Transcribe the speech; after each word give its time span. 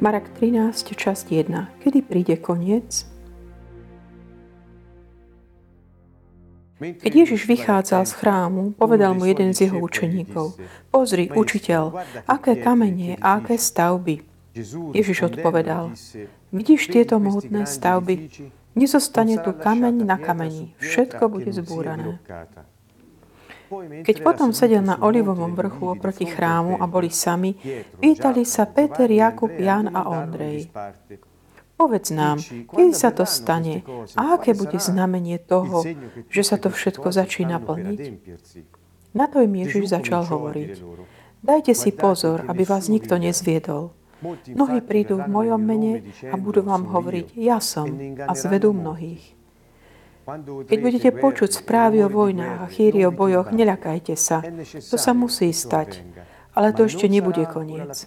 Marek 0.00 0.32
13, 0.32 0.96
časť 0.96 1.28
1. 1.28 1.84
Kedy 1.84 2.00
príde 2.00 2.40
koniec? 2.40 3.04
Keď 6.80 7.12
Ježiš 7.12 7.44
vychádzal 7.44 8.08
z 8.08 8.12
chrámu, 8.16 8.72
povedal 8.72 9.12
mu 9.12 9.28
jeden 9.28 9.52
z 9.52 9.68
jeho 9.68 9.76
učeníkov, 9.76 10.56
pozri, 10.88 11.28
učiteľ, 11.28 12.00
aké 12.24 12.56
kamene 12.56 13.20
a 13.20 13.44
aké 13.44 13.60
stavby. 13.60 14.24
Ježiš 14.96 15.36
odpovedal, 15.36 15.92
vidíš 16.48 16.88
tieto 16.88 17.20
mohutné 17.20 17.68
stavby? 17.68 18.32
Nezostane 18.72 19.36
tu 19.44 19.52
kameň 19.52 20.00
na 20.00 20.16
kameni, 20.16 20.72
všetko 20.80 21.28
bude 21.28 21.52
zbúrané. 21.52 22.16
Keď 24.02 24.16
potom 24.26 24.50
sedel 24.50 24.82
na 24.82 24.98
Olivovom 24.98 25.54
vrchu 25.54 25.94
oproti 25.94 26.26
chrámu 26.26 26.82
a 26.82 26.90
boli 26.90 27.06
sami, 27.06 27.54
pýtali 28.02 28.42
sa 28.42 28.66
Peter, 28.66 29.06
Jakub, 29.06 29.54
Jan 29.54 29.94
a 29.94 30.10
Ondrej. 30.10 30.74
Povedz 31.78 32.12
nám, 32.12 32.42
kedy 32.44 32.92
sa 32.92 33.08
to 33.14 33.24
stane 33.24 33.80
a 34.18 34.36
aké 34.36 34.52
bude 34.52 34.76
znamenie 34.76 35.40
toho, 35.40 35.86
že 36.28 36.42
sa 36.44 36.60
to 36.60 36.68
všetko 36.68 37.08
začína 37.08 37.56
plniť? 37.62 38.00
Na 39.16 39.30
to 39.30 39.40
im 39.40 39.54
Ježiš 39.54 39.94
začal 39.94 40.28
hovoriť. 40.28 40.76
Dajte 41.40 41.72
si 41.72 41.94
pozor, 41.94 42.44
aby 42.52 42.68
vás 42.68 42.92
nikto 42.92 43.16
nezviedol. 43.16 43.96
Mnohí 44.52 44.84
prídu 44.84 45.16
v 45.16 45.32
mojom 45.32 45.62
mene 45.62 46.04
a 46.28 46.36
budú 46.36 46.60
vám 46.60 46.84
hovoriť, 46.84 47.32
ja 47.40 47.56
som, 47.64 47.88
a 48.20 48.32
zvedú 48.36 48.76
mnohých. 48.76 49.39
Keď 50.70 50.78
budete 50.78 51.10
počuť 51.16 51.64
správy 51.64 52.04
o 52.04 52.12
vojnách 52.12 52.58
a 52.64 52.70
chýri 52.70 53.02
o 53.08 53.10
bojoch, 53.10 53.50
neľakajte 53.50 54.14
sa. 54.14 54.44
To 54.90 54.96
sa 55.00 55.12
musí 55.16 55.50
stať. 55.50 56.04
Ale 56.54 56.74
to 56.76 56.86
ešte 56.86 57.06
nebude 57.06 57.46
koniec. 57.46 58.06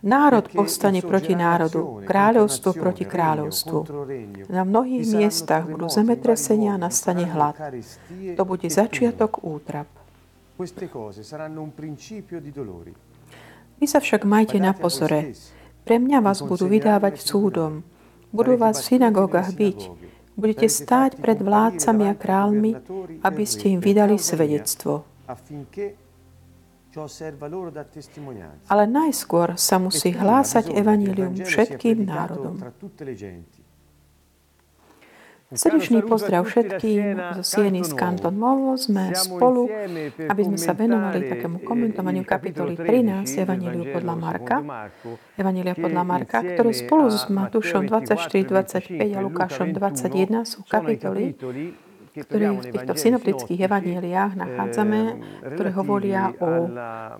Národ 0.00 0.48
povstane 0.48 1.04
proti 1.04 1.36
národu, 1.36 2.00
kráľovstvo 2.08 2.72
proti 2.72 3.04
kráľovstvu. 3.04 3.78
Na 4.48 4.64
mnohých 4.64 5.04
miestach 5.12 5.68
budú 5.68 5.92
zemetresenia 5.92 6.80
a 6.80 6.80
nastane 6.80 7.28
hlad. 7.28 7.52
To 8.32 8.42
bude 8.48 8.64
začiatok 8.72 9.44
útrap. 9.44 9.92
Vy 13.80 13.86
sa 13.88 14.00
však 14.00 14.24
majte 14.24 14.56
na 14.56 14.72
pozore. 14.72 15.36
Pre 15.84 15.96
mňa 16.00 16.18
vás 16.24 16.40
budú 16.40 16.64
vydávať 16.64 17.20
súdom. 17.20 17.84
Budú 18.32 18.56
vás 18.56 18.80
v 18.80 18.96
synagógach 18.96 19.52
byť. 19.52 19.78
Budete 20.40 20.66
stáť 20.72 21.20
pred 21.20 21.36
vládcami 21.36 22.04
a 22.08 22.14
kráľmi, 22.16 22.70
aby 23.20 23.42
ste 23.44 23.76
im 23.76 23.80
vydali 23.84 24.16
svedectvo. 24.16 25.04
Ale 28.66 28.84
najskôr 28.88 29.48
sa 29.54 29.76
musí 29.78 30.10
hlásať 30.10 30.74
evanílium 30.74 31.38
všetkým 31.38 32.02
národom. 32.02 32.58
Srdečný 35.50 36.06
pozdrav 36.06 36.46
všetkým 36.46 37.18
zo 37.34 37.42
Sieny 37.42 37.82
z 37.82 37.90
Kanton 37.98 38.38
Movo. 38.38 38.78
Sme 38.78 39.10
spolu, 39.18 39.66
aby 40.30 40.42
sme 40.46 40.54
sa 40.54 40.78
venovali 40.78 41.26
takému 41.26 41.66
komentovaniu 41.66 42.22
kapitoly 42.22 42.78
13 42.78 43.26
Evaníliu 43.26 43.90
podľa 43.90 44.14
Marka. 44.14 44.56
Evanília 45.34 45.74
podľa 45.74 46.06
Marka, 46.06 46.46
ktoré 46.46 46.70
spolu 46.70 47.10
s 47.10 47.26
Matúšom 47.26 47.82
24, 47.90 48.46
25 48.46 48.94
a 48.94 49.18
Lukášom 49.18 49.74
21 49.74 50.46
sú 50.46 50.62
kapitoly, 50.70 51.34
ktoré 52.14 52.46
v 52.54 52.70
týchto 52.70 52.94
synoptických 52.94 53.66
evaníliách 53.66 54.38
nachádzame, 54.38 55.00
ktoré 55.50 55.70
hovoria 55.74 56.30
o 56.38 56.70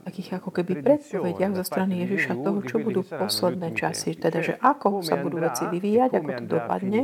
takých 0.06 0.38
ako 0.38 0.54
keby 0.54 0.78
predpovediach 0.86 1.58
zo 1.58 1.64
strany 1.66 2.06
Ježiša 2.06 2.38
toho, 2.46 2.62
čo 2.62 2.78
budú 2.78 3.02
posledné 3.02 3.74
časy. 3.74 4.14
Teda, 4.14 4.38
že 4.38 4.54
ako 4.62 5.02
sa 5.02 5.18
budú 5.18 5.42
veci 5.42 5.66
vyvíjať, 5.66 6.10
ako 6.14 6.30
to 6.30 6.44
dopadne. 6.46 7.00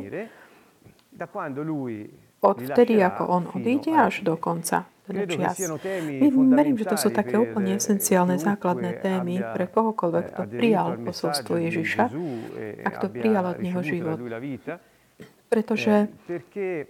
Od 2.41 2.57
vtedy, 2.61 3.01
ako 3.01 3.23
on 3.27 3.43
odíde, 3.49 3.93
až 3.97 4.23
do 4.23 4.37
konca 4.37 4.87
teda 5.07 5.23
čias. 5.31 5.57
Verím, 6.59 6.77
že 6.77 6.87
to 6.91 6.97
sú 6.99 7.15
také 7.15 7.39
úplne 7.39 7.79
esenciálne 7.79 8.37
základné 8.43 8.99
témy 9.01 9.39
pre 9.55 9.71
kohokoľvek, 9.71 10.25
kto 10.35 10.43
prijal 10.51 10.99
posolstvo 10.99 11.55
Ježiša 11.63 12.05
a 12.83 12.89
kto 12.91 13.07
prijal 13.15 13.55
od 13.55 13.59
neho 13.63 13.81
život. 13.87 14.19
Pretože 15.47 16.11
eh, 16.11 16.83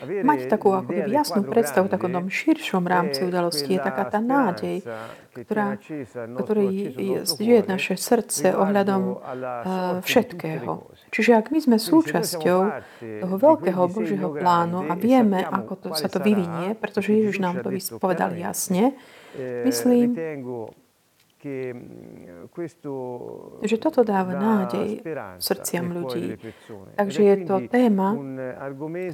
Mať 0.00 0.48
takú 0.48 0.72
ako 0.72 0.90
keby 0.92 1.10
jasnú 1.12 1.44
predstavu 1.44 1.88
v 1.88 1.92
takom 1.92 2.12
širšom 2.28 2.84
rámci 2.88 3.24
udalosti 3.26 3.76
je 3.76 3.80
taká 3.80 4.04
tá 4.08 4.20
nádej, 4.20 4.80
ktorá, 5.36 5.76
ktorý 6.40 6.68
žije 7.24 7.58
naše 7.68 7.94
srdce 8.00 8.56
ohľadom 8.56 9.02
uh, 9.14 9.18
všetkého. 10.00 10.90
Čiže 11.10 11.30
ak 11.36 11.52
my 11.52 11.58
sme 11.60 11.76
súčasťou 11.76 12.60
toho 13.00 13.34
veľkého 13.36 13.82
Božieho 13.90 14.28
plánu 14.32 14.88
a 14.88 14.94
vieme, 14.96 15.44
ako 15.44 15.72
to, 15.76 15.88
sa 15.94 16.08
to 16.08 16.22
vyvinie, 16.22 16.74
pretože 16.74 17.12
Ježiš 17.12 17.42
nám 17.42 17.60
to 17.60 17.70
povedal 18.00 18.32
jasne, 18.34 18.96
myslím, 19.66 20.16
Mm, 21.40 22.52
že 23.64 23.80
toto 23.80 24.04
dáva 24.04 24.36
nádej 24.36 25.00
srdciam 25.40 25.88
ľudí. 25.88 26.36
Takže 27.00 27.20
je 27.24 27.36
to 27.48 27.56
téma, 27.72 28.12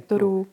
ktorú 0.03 0.43
eh, 0.43 0.47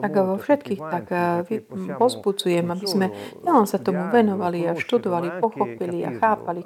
tak 0.00 0.14
vo 0.14 0.36
všetkých 0.40 0.80
tak 0.80 1.06
eh, 1.12 1.64
pozbucujem, 1.98 2.66
aby 2.66 2.86
sme 2.86 3.06
nielen 3.44 3.66
sa 3.68 3.78
tomu 3.78 4.08
venovali 4.08 4.64
a 4.68 4.72
študovali, 4.72 5.40
pochopili 5.40 6.04
a 6.04 6.10
chápali, 6.16 6.60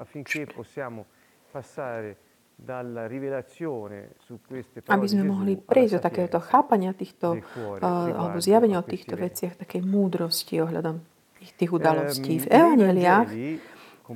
aby 4.91 5.07
sme 5.07 5.23
mohli 5.23 5.55
prejsť 5.55 5.93
do 5.95 6.01
takéhoto 6.03 6.39
chápania 6.43 6.91
týchto, 6.91 7.39
alebo 7.83 8.43
zjavenia 8.43 8.83
o 8.83 8.87
týchto 8.87 9.15
veciach, 9.15 9.63
takej 9.63 9.87
múdrosti 9.87 10.59
ohľadom 10.59 10.99
tých 11.39 11.71
udalostí. 11.71 12.43
V 12.43 12.47
Evangeliách 12.51 13.31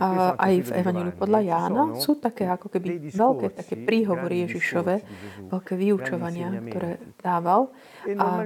a 0.00 0.40
aj 0.40 0.54
v 0.68 0.70
Evangeliu 0.72 1.12
podľa 1.12 1.40
Jána 1.44 1.84
sú 2.00 2.16
také 2.16 2.48
ako 2.48 2.72
keby 2.72 3.12
veľké 3.12 3.46
také 3.52 3.74
príhovory 3.76 4.48
Ježišove, 4.48 4.94
veľké 5.52 5.74
vyučovania, 5.76 6.48
ktoré 6.64 6.96
dával. 7.20 7.68
A 8.16 8.40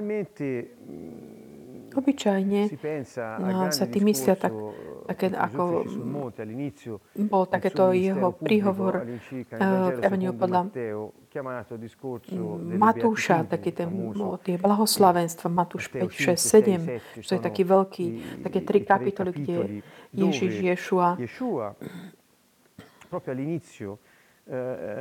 obyčajne 1.96 2.60
no, 3.40 3.72
sa 3.72 3.84
tým 3.88 4.12
myslia 4.12 4.36
tak, 4.36 4.52
také 5.08 5.32
ako 5.32 5.88
bol 7.16 7.48
takéto 7.48 7.96
jeho 7.96 8.36
príhovor 8.36 9.02
v 9.02 9.98
Evangeliu 10.04 10.36
podľa 10.36 10.68
Matúša, 12.80 13.44
taký 13.44 13.72
ten, 13.76 13.92
tie 14.40 14.56
blahoslavenstva, 14.56 15.52
Matúš 15.52 15.92
5, 15.92 16.08
6, 16.08 17.20
7, 17.20 17.20
čo 17.20 17.32
je 17.36 17.40
taký 17.40 17.62
veľký, 17.68 18.06
také 18.40 18.64
tri 18.64 18.80
kapitoly, 18.80 19.30
kde 19.36 19.56
Ježiš 20.16 20.54
Ješua 20.64 21.20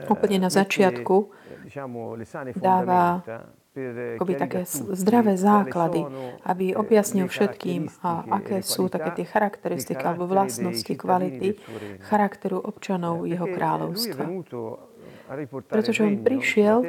úplne 0.10 0.38
na 0.42 0.50
začiatku 0.50 1.16
dáva 2.58 3.22
akoby 4.16 4.34
také 4.36 4.62
zdravé 4.96 5.36
základy, 5.36 6.06
aby 6.48 6.76
objasnil 6.76 7.28
všetkým, 7.28 7.92
a 8.04 8.24
aké 8.40 8.64
sú 8.64 8.88
také 8.88 9.12
tie 9.12 9.26
charakteristiky 9.28 10.00
alebo 10.00 10.28
vlastnosti, 10.28 10.94
kvality 10.96 11.60
charakteru 12.08 12.60
občanov 12.64 13.28
jeho 13.28 13.48
kráľovstva 13.48 14.24
pretože 15.70 16.06
on 16.06 16.22
prišiel, 16.22 16.86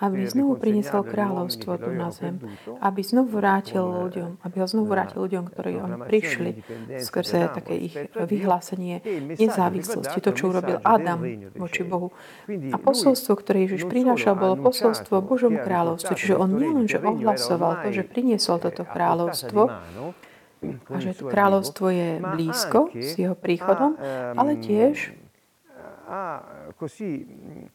aby 0.00 0.28
znovu 0.28 0.60
priniesol 0.60 1.02
kráľovstvo 1.04 1.80
tu 1.80 1.90
na 1.96 2.12
zem, 2.12 2.36
aby 2.80 3.00
znovu 3.00 3.40
vrátil 3.40 3.82
ľuďom, 3.82 4.44
aby 4.44 4.56
ho 4.60 4.66
znovu 4.68 4.92
vrátil 4.92 5.24
ľuďom, 5.24 5.44
ktorí 5.48 5.72
on 5.80 5.92
prišli 6.04 6.60
skrze 7.00 7.48
také 7.56 7.74
ich 7.80 7.94
vyhlásenie 8.14 9.00
nezávislosti, 9.36 10.18
to, 10.20 10.30
čo 10.36 10.52
urobil 10.52 10.78
Adam 10.84 11.24
voči 11.56 11.82
Bohu. 11.82 12.12
A 12.48 12.76
posolstvo, 12.76 13.40
ktoré 13.40 13.64
Ježiš 13.64 13.88
prinášal, 13.88 14.36
bolo 14.36 14.60
posolstvo 14.60 15.24
Božom 15.24 15.56
kráľovstvu. 15.56 16.12
Čiže 16.12 16.34
on 16.36 16.56
nielen, 16.56 16.84
že 16.84 17.00
ohlasoval 17.00 17.84
to, 17.84 17.96
že 17.96 18.04
priniesol 18.04 18.60
toto 18.60 18.84
kráľovstvo, 18.84 19.72
a 20.92 20.96
že 21.00 21.16
to 21.16 21.32
kráľovstvo 21.32 21.88
je 21.88 22.08
blízko 22.20 22.92
s 22.92 23.16
jeho 23.16 23.32
príchodom, 23.32 23.96
ale 24.36 24.60
tiež 24.60 25.16
così 26.76 27.68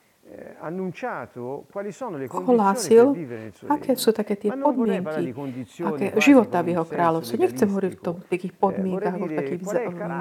ohlásil, 2.34 3.14
aké 3.70 3.94
sú 3.94 4.10
také 4.10 4.34
tie 4.34 4.50
podmienky, 4.58 5.30
aké 5.86 6.18
života 6.18 6.66
v 6.66 6.74
jeho 6.74 6.82
kráľovstve. 6.82 7.38
Nechcem 7.38 7.70
hovoriť 7.70 7.94
v 7.94 8.02
tom 8.02 8.16
takých 8.26 8.54
podmienkach, 8.58 9.22
v 9.22 9.38
takých 9.38 9.62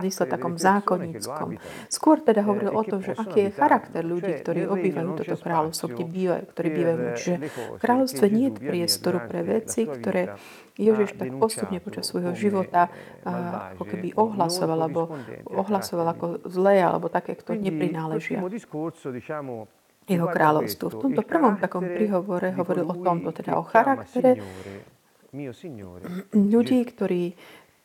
mysle 0.04 0.24
takom 0.28 0.60
zákonníckom. 0.60 1.56
Skôr 1.88 2.20
teda 2.20 2.44
hovoril 2.44 2.76
o 2.76 2.84
tom, 2.84 3.00
že 3.00 3.16
aký 3.16 3.48
je 3.48 3.50
charakter 3.56 4.04
ľudí, 4.04 4.44
ktorí 4.44 4.68
obývajú 4.68 5.08
toto 5.24 5.40
kráľovstvo, 5.40 5.96
kde 5.96 6.04
bývajú, 6.04 6.44
ktorí 6.52 6.68
bývajú. 6.68 6.98
Čiže 7.16 7.34
v 7.48 7.80
kráľovstve 7.80 8.26
nie 8.28 8.52
je 8.52 8.60
priestoru 8.60 9.18
pre 9.24 9.40
veci, 9.40 9.88
ktoré 9.88 10.36
Ježiš 10.76 11.16
tak 11.16 11.32
postupne 11.40 11.80
počas 11.80 12.04
svojho 12.12 12.36
života 12.36 12.92
ako 13.72 13.88
keby 13.88 14.12
ohlasoval, 14.20 14.84
alebo 14.84 15.16
ohlasoval 15.48 16.12
ako 16.12 16.26
zlé, 16.44 16.84
alebo 16.84 17.08
také, 17.08 17.32
ktoré 17.40 17.56
neprináležia 17.56 18.44
jeho 20.04 20.26
kráľovstvu. 20.28 20.86
V 20.88 20.96
tomto 21.00 21.22
prvom 21.24 21.56
takom 21.56 21.84
príhovore 21.84 22.52
hovoril 22.52 22.86
o 22.88 22.96
tomto, 23.00 23.32
teda 23.32 23.56
o 23.56 23.64
charaktere 23.64 24.38
ľudí, 26.32 26.80
ktorí 26.84 27.22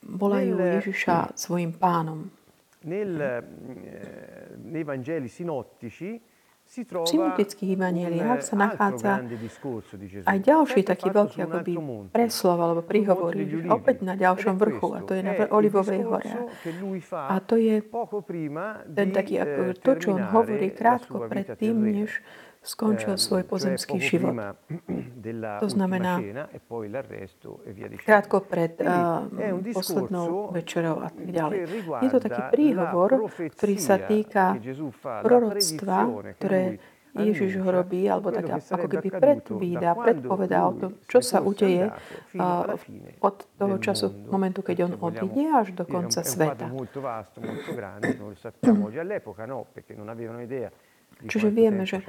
volajú 0.05 0.53
Ježiša 0.59 1.35
svojim 1.35 1.75
pánom. 1.75 2.29
Nel, 2.87 3.11
eh, 3.19 3.43
nei 4.63 4.87
Vangeli 4.87 5.27
sinottici 5.27 6.15
v 6.69 7.07
synoptických 7.09 7.73
evanieliách 7.73 8.45
sa 8.45 8.53
nachádza 8.53 9.25
aj 10.29 10.37
ďalší 10.37 10.85
taký 10.85 11.09
veľký 11.09 11.41
akoby 11.49 11.73
preslov 12.13 12.57
alebo 12.61 12.81
príhovor 12.85 13.33
opäť 13.73 14.05
na 14.05 14.13
ďalšom 14.13 14.53
vrchu 14.61 14.93
a 14.93 15.01
to 15.01 15.17
je 15.17 15.21
na 15.25 15.33
Olivovej 15.49 16.05
hore. 16.05 16.29
A 17.09 17.35
to 17.41 17.57
je 17.57 17.81
ten 18.85 19.09
taký, 19.09 19.41
ako 19.41 19.61
to, 19.81 19.91
čo 19.97 20.07
on 20.13 20.23
hovorí 20.29 20.69
krátko 20.69 21.25
pred 21.25 21.57
tým, 21.57 22.05
než 22.05 22.21
skončil 22.59 23.15
ehm, 23.15 23.21
svoj 23.21 23.43
pozemský 23.47 23.97
život. 23.99 24.35
To 25.59 25.69
znamená 25.69 26.17
e 26.23 26.59
krátko 28.01 28.39
pred 28.39 28.79
uh, 28.81 29.27
poslednou 29.75 30.49
večerou 30.55 31.03
a 31.03 31.11
tak 31.11 31.27
ďalej. 31.27 31.57
Je 32.01 32.09
to 32.09 32.19
taký 32.23 32.41
príhovor, 32.55 33.29
ktorý 33.29 33.75
sa 33.77 33.99
týka 33.99 34.55
proroctva, 35.21 35.97
ktoré 36.39 36.79
Ježiš 37.17 37.57
ho 37.59 37.69
robí, 37.69 38.05
alebo 38.05 38.29
tak 38.29 38.47
ako 38.47 38.87
keby 38.87 39.09
predvída, 39.11 39.97
predpovedá 39.97 40.59
o 40.69 40.73
tom, 40.77 40.91
čo 41.09 41.19
sa 41.19 41.41
udeje 41.41 41.89
uh, 41.89 42.77
od 43.19 43.35
toho 43.57 43.75
času, 43.81 44.07
momentu, 44.29 44.61
keď 44.61 44.87
on 44.87 44.93
odíde, 45.01 45.49
až 45.49 45.73
do 45.73 45.83
konca 45.89 46.21
sveta. 46.21 46.69
Čiže 51.19 51.51
vieme, 51.51 51.83
že 51.83 51.99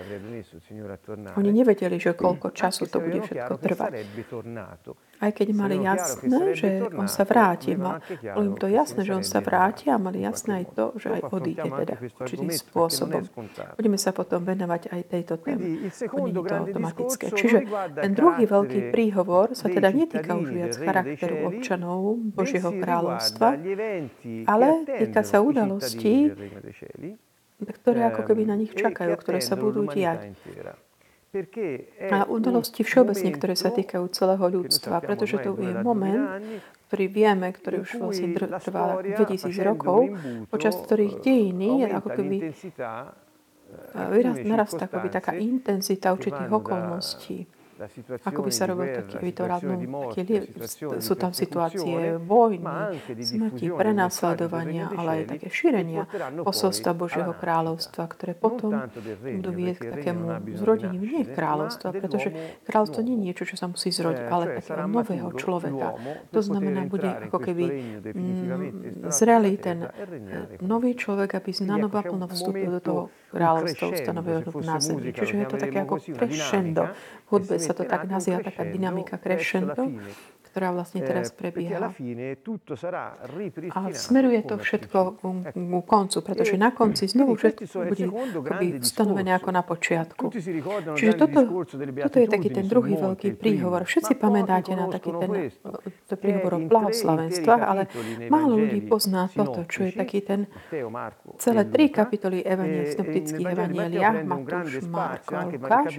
oni 1.35 1.51
nevedeli, 1.51 1.99
že 1.99 2.15
koľko 2.15 2.55
času 2.55 2.87
to 2.87 3.03
bude 3.03 3.27
všetko 3.27 3.55
trvať. 3.59 4.07
Aj 5.21 5.31
keď 5.35 5.49
mali 5.53 5.83
jasné, 5.83 6.55
že 6.55 6.69
on 6.95 7.11
sa 7.11 7.27
vráti. 7.27 7.75
Bolo 7.75 8.01
im 8.47 8.57
to 8.57 8.71
jasné, 8.71 9.03
že 9.03 9.13
on 9.13 9.27
sa 9.27 9.43
vráti 9.43 9.91
a 9.91 9.99
mali 9.99 10.23
jasné 10.23 10.63
aj 10.63 10.67
to, 10.73 10.85
že 10.97 11.09
aj 11.11 11.21
odíde 11.27 11.67
teda 11.67 11.95
určitým 11.99 12.55
spôsobom. 12.55 13.27
Budeme 13.75 13.99
sa 13.99 14.15
potom 14.15 14.47
venovať 14.47 14.95
aj 14.95 15.01
tejto 15.11 15.35
téme. 15.43 15.91
Je 15.91 15.91
to 15.91 16.55
automatické. 16.55 17.35
Čiže 17.35 17.59
ten 17.99 18.13
druhý 18.15 18.47
veľký 18.47 18.95
príhovor 18.95 19.59
sa 19.59 19.67
teda 19.67 19.91
netýka 19.91 20.39
už 20.39 20.49
viac 20.55 20.75
charakteru 20.79 21.51
občanov 21.51 22.15
Božieho 22.31 22.71
kráľovstva, 22.79 23.59
ale 24.47 24.69
týka 24.87 25.27
sa 25.27 25.43
udalostí, 25.43 26.31
ktoré 27.67 28.09
ako 28.09 28.23
keby 28.25 28.43
na 28.49 28.57
nich 28.57 28.73
čakajú, 28.73 29.13
ktoré 29.21 29.41
sa 29.45 29.57
budú 29.57 29.85
diať. 29.89 30.33
A 32.11 32.27
udalosti 32.27 32.83
všeobecne, 32.83 33.31
ktoré 33.39 33.55
sa 33.55 33.71
týkajú 33.71 34.03
celého 34.11 34.43
ľudstva, 34.51 34.99
pretože 34.99 35.39
to 35.39 35.55
je 35.63 35.79
moment, 35.79 36.43
ktorý 36.91 37.07
vieme, 37.07 37.47
ktorý 37.55 37.87
už 37.87 38.03
vlastne 38.03 38.35
trvá 38.35 38.99
2000 38.99 39.47
rokov, 39.63 40.11
počas 40.51 40.75
ktorých 40.75 41.23
dejiny 41.23 41.87
je 41.87 41.89
ako 41.95 42.09
keby 42.19 42.37
vyrast, 44.11 44.43
narastá 44.43 44.91
akoby 44.91 45.09
taká 45.15 45.39
intenzita 45.39 46.11
určitých 46.11 46.51
okolností 46.51 47.47
ako 48.25 48.41
by 48.45 48.53
sa 48.53 48.65
robil 48.69 48.87
taký, 48.93 49.33
také, 49.33 50.37
sú 51.01 51.15
tam 51.17 51.33
situácie 51.33 52.21
vojny, 52.21 53.01
smrti, 53.17 53.73
prenasledovania, 53.73 54.93
ale 54.93 55.25
aj 55.25 55.39
také 55.39 55.49
šírenia 55.49 56.05
posolstva 56.45 56.93
Božieho 56.93 57.33
kráľovstva, 57.33 58.05
ktoré 58.11 58.37
potom 58.37 58.77
budú 59.21 59.51
viesť 59.55 59.81
k 59.81 59.89
takému 59.97 60.25
zrodeniu 60.61 61.01
nie 61.01 61.25
kráľovstva, 61.25 61.97
pretože 61.97 62.29
kráľovstvo 62.69 63.01
nie 63.01 63.17
je 63.17 63.23
niečo, 63.33 63.45
čo 63.49 63.57
sa 63.57 63.67
musí 63.71 63.89
zrodiť, 63.89 64.25
ale 64.29 64.45
takého 64.61 64.87
nového 64.87 65.29
človeka. 65.41 65.97
To 66.37 66.41
znamená, 66.45 66.85
bude 66.85 67.09
ako 67.09 67.39
keby 67.41 67.65
mm, 68.13 69.09
zrelý 69.09 69.57
ten 69.57 69.89
e 69.89 70.61
nový 70.61 70.93
človek, 70.93 71.41
aby 71.41 71.51
na 71.65 71.77
novo 71.81 71.97
plno 71.97 72.27
vstúpil 72.29 72.71
do 72.77 72.81
toho 72.81 73.03
kráľovstva 73.31 73.87
ustanoveného 73.95 74.51
na 74.61 74.77
zemi. 74.83 75.15
Čiže 75.15 75.35
je 75.35 75.47
to 75.47 75.57
také 75.57 75.79
ako 75.87 75.95
crescendo. 76.03 76.83
V 77.31 77.39
hudbe 77.39 77.57
sa 77.71 77.73
to 77.79 77.87
tak 77.87 78.03
nazýva, 78.11 78.43
taká 78.43 78.67
dynamika 78.67 79.15
crescendo 79.15 79.87
ktorá 80.51 80.75
vlastne 80.75 81.07
teraz 81.07 81.31
eh, 81.31 81.39
prebieha. 81.39 81.95
A 83.71 83.81
smeruje 83.95 84.41
to 84.43 84.59
všetko 84.59 84.99
ku 85.23 85.81
koncu, 85.87 86.19
pretože 86.27 86.59
na 86.59 86.75
konci 86.75 87.07
znovu 87.07 87.39
všetko 87.39 87.71
bude 87.87 88.07
stanovené 88.83 89.31
ako 89.39 89.51
na 89.55 89.63
počiatku. 89.63 90.25
Čiže 90.99 91.13
toto, 91.15 91.41
toto 91.79 92.17
je 92.19 92.27
taký 92.27 92.49
ten 92.51 92.67
druhý 92.67 92.99
veľký 92.99 93.39
príhovor. 93.39 93.87
Všetci 93.87 94.19
pamätáte 94.19 94.75
na 94.75 94.91
taký 94.91 95.15
ten 95.15 95.31
to 96.11 96.15
príhovor 96.19 96.59
o 96.59 96.61
blahoslavenstvách, 96.67 97.63
ale 97.63 97.83
málo 98.27 98.59
ľudí 98.59 98.83
pozná 98.91 99.31
toto, 99.31 99.63
čo 99.71 99.87
je 99.87 99.93
taký 99.95 100.27
ten 100.27 100.51
celé 101.39 101.63
tri 101.71 101.95
kapitoly 101.95 102.43
evaniel, 102.43 102.91
synoptických 102.91 103.47
evanieliách, 103.47 104.17
Matúš, 104.27 104.83
Marko 104.91 105.33
a 105.39 105.47
Lukáš. 105.47 105.95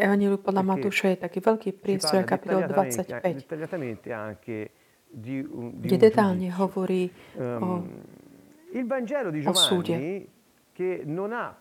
Evanielu 0.00 0.40
podľa 0.40 0.62
Matúša 0.64 1.06
je 1.12 1.18
taký 1.20 1.38
veľký 1.44 1.70
priestor, 1.76 2.24
kapitol 2.24 2.64
25 2.64 3.33
dettagliatamente 3.34 4.12
anche 4.12 4.70
di, 5.10 5.42
di 5.42 5.86
kde 5.86 5.98
detálne 5.98 6.50
hovorí 6.54 7.10
o, 7.38 7.42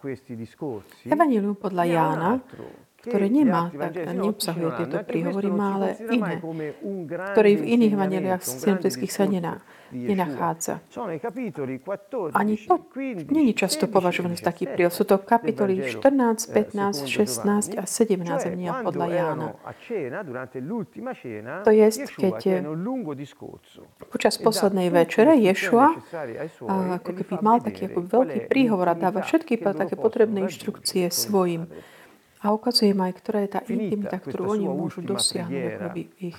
questi 0.02 0.34
discorsi, 0.34 1.06
Evangelium 1.06 1.54
podľa 1.54 1.84
Jána, 1.86 2.32
ktoré 2.98 3.30
nemá, 3.30 3.70
tak 3.70 4.10
neobsahuje 4.10 4.70
tieto 4.82 4.98
príhovory, 5.06 5.50
má 5.54 5.78
ale 5.78 5.90
iné, 6.10 6.42
ktoré 7.36 7.50
v 7.60 7.64
iných 7.78 7.94
evaneliách 7.94 8.42
synoptických 8.42 9.12
sa 9.14 9.30
nená 9.30 9.62
nenachádza. 9.94 10.82
Ani 12.34 12.58
to 12.58 12.76
není 13.30 13.54
často 13.54 13.88
považované 13.88 14.36
za 14.36 14.50
taký 14.50 14.66
príhod. 14.66 14.90
Sú 14.90 15.06
to 15.06 15.22
kapitoly 15.22 15.86
14, 15.86 16.50
15, 16.50 17.06
16 17.06 17.78
a 17.78 17.84
17 17.86 18.50
Evania 18.50 18.82
podľa 18.82 19.08
Jána. 19.14 19.48
To 21.64 21.72
je, 21.72 21.88
keď 22.18 22.38
počas 24.10 24.34
poslednej 24.42 24.90
večere 24.90 25.38
Ješua 25.38 26.02
ako 26.98 27.12
keby 27.14 27.34
mal 27.40 27.62
taký 27.62 27.88
ako 27.88 28.00
veľký 28.06 28.40
príhovor 28.50 28.92
a 28.92 28.96
dáva 28.98 29.22
všetky 29.22 29.62
také 29.62 29.96
potrebné 29.96 30.50
inštrukcie 30.50 31.08
svojim 31.14 31.70
a 32.44 32.52
ukazujem 32.52 33.00
aj, 33.00 33.14
ktorá 33.24 33.40
je 33.48 33.50
tá 33.56 33.62
intimita, 33.72 34.20
ktorú 34.20 34.60
oni 34.60 34.68
môžu 34.68 35.00
dosiahnuť 35.00 35.72
v 35.96 35.96
ich 36.20 36.38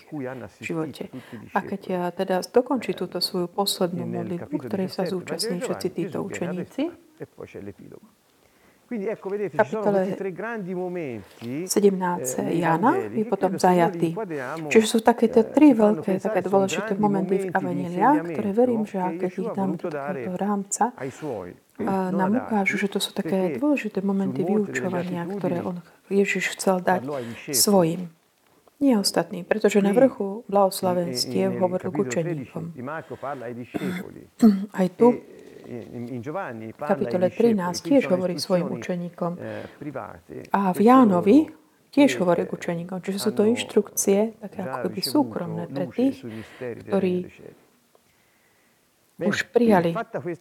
živote. 0.61 1.09
A 1.57 1.65
keď 1.65 1.81
ja 1.89 2.03
teda 2.13 2.45
dokončí 2.45 2.93
túto 2.93 3.25
svoju 3.25 3.49
poslednú 3.49 4.05
modlitbu, 4.05 4.57
ktorej 4.69 4.93
sa 4.93 5.09
zúčastní 5.09 5.65
všetci 5.65 5.89
títo 5.97 6.21
učeníci, 6.21 6.93
kapitole 9.57 10.01
17 10.13 11.73
Jana 12.53 12.93
je 13.09 13.25
potom 13.25 13.57
zajatý. 13.57 14.13
Čiže 14.69 14.87
sú 14.87 15.01
takéto 15.01 15.41
tri 15.49 15.73
veľké, 15.73 16.21
také 16.21 16.45
dôležité 16.45 16.93
momenty 17.01 17.49
v 17.49 17.57
Aveneliách, 17.57 18.29
ktoré 18.29 18.51
verím, 18.53 18.85
že 18.85 19.01
ak 19.01 19.25
ich 19.25 19.41
dám 19.41 19.81
do 19.81 19.89
takéto 19.89 20.37
rámca, 20.37 20.93
nám 22.13 22.45
ukážu, 22.45 22.79
že 22.79 22.87
to 22.93 23.01
sú 23.03 23.11
také 23.17 23.59
dôležité 23.59 24.05
momenty 24.05 24.47
vyučovania, 24.47 25.27
ktoré 25.27 25.65
on, 25.65 25.83
Ježiš 26.13 26.53
chcel 26.59 26.85
dať 26.85 27.01
svojim. 27.55 28.13
Nie 28.83 29.01
ostatným, 29.01 29.47
pretože 29.47 29.81
na 29.81 29.95
vrchu 29.95 30.43
blahoslavenstiev 30.51 31.57
hovoril 31.63 31.89
k 31.89 31.97
učeníkom. 31.97 32.65
Aj 34.81 34.89
tu 34.93 35.07
v 35.65 36.77
kapitole 36.77 37.33
13 37.33 37.57
tiež 37.81 38.13
hovorí 38.13 38.37
svojim 38.37 38.69
učeníkom. 38.69 39.41
A 40.53 40.61
v 40.77 40.81
Jánovi 40.85 41.49
tiež 41.95 42.21
hovorí 42.21 42.45
k 42.45 42.53
učeníkom. 42.53 43.01
Čiže 43.01 43.19
sú 43.23 43.31
to 43.33 43.49
inštrukcie, 43.49 44.37
také 44.43 44.67
ako 44.67 44.91
keby 44.91 45.01
súkromné 45.01 45.65
pre 45.71 45.87
tých, 45.89 46.21
ktorí 46.85 47.31
už 49.15 49.47
prijali 49.55 49.95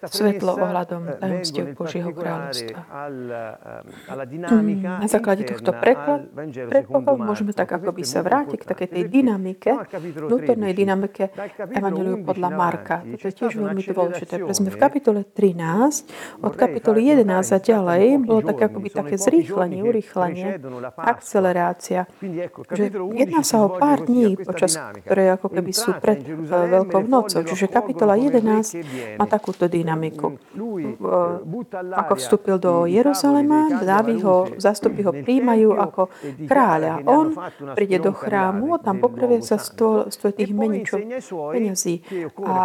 svetlo 0.09 0.57
ohľadom 0.57 1.01
eh, 1.05 1.21
tajomstiev 1.21 1.65
Božieho 1.77 2.09
kráľovstva. 2.09 2.79
Mm, 4.33 4.81
na 4.97 5.05
základe 5.05 5.45
tohto 5.45 5.77
predpokladu 5.77 7.21
môžeme 7.21 7.53
tak 7.53 7.69
akoby 7.69 8.01
sa 8.01 8.25
vrátiť 8.25 8.57
k 8.57 8.65
takej 8.65 8.89
tej 8.97 9.03
dynamike, 9.13 9.71
vnútornej 10.25 10.73
dynamike 10.73 11.29
Evangeliu 11.69 12.25
podľa 12.25 12.49
Marka. 12.49 12.95
Toto 13.05 13.25
je 13.29 13.33
tiež 13.37 13.53
veľmi 13.61 13.81
dôležité. 13.85 14.41
Sme 14.57 14.73
v 14.73 14.77
kapitole 14.81 15.21
13, 15.21 16.41
od 16.41 16.53
kapitoly 16.57 17.13
11 17.13 17.29
a 17.29 17.59
ďalej, 17.61 18.25
bolo 18.25 18.41
také 18.41 18.73
akoby 18.73 18.89
také 18.89 19.15
zrýchlenie, 19.21 19.85
urýchlenie, 19.85 20.57
akcelerácia. 20.97 22.09
Že 22.73 22.89
jedná 23.13 23.45
sa 23.45 23.69
o 23.69 23.77
pár 23.77 24.09
dní, 24.09 24.33
počas 24.33 24.81
ktoré 25.05 25.37
ako 25.37 25.61
keby 25.61 25.71
sú 25.77 25.93
pred 26.01 26.25
eh, 26.25 26.65
Veľkou 26.73 27.05
nocou. 27.05 27.45
Čiže 27.45 27.69
kapitola 27.69 28.17
11 28.17 28.62
má 29.19 29.25
takúto 29.27 29.67
dynamiku. 29.67 30.39
Ako 31.93 32.13
vstúpil 32.17 32.57
do 32.57 32.87
Jeruzalema, 32.87 33.83
Dávid 33.83 34.23
ho, 34.23 34.47
zastupy 34.57 35.03
ho 35.03 35.11
príjmajú 35.13 35.69
ako 35.75 36.01
kráľa. 36.47 37.03
On 37.05 37.33
príde 37.75 37.99
do 37.99 38.11
chrámu, 38.15 38.79
tam 38.79 38.99
poprvé 39.03 39.43
sa 39.43 39.59
stôl, 39.59 40.07
stôl 40.09 40.31
tých 40.33 40.51
meničov, 40.55 40.99
peniazí 41.51 42.01
a 42.43 42.55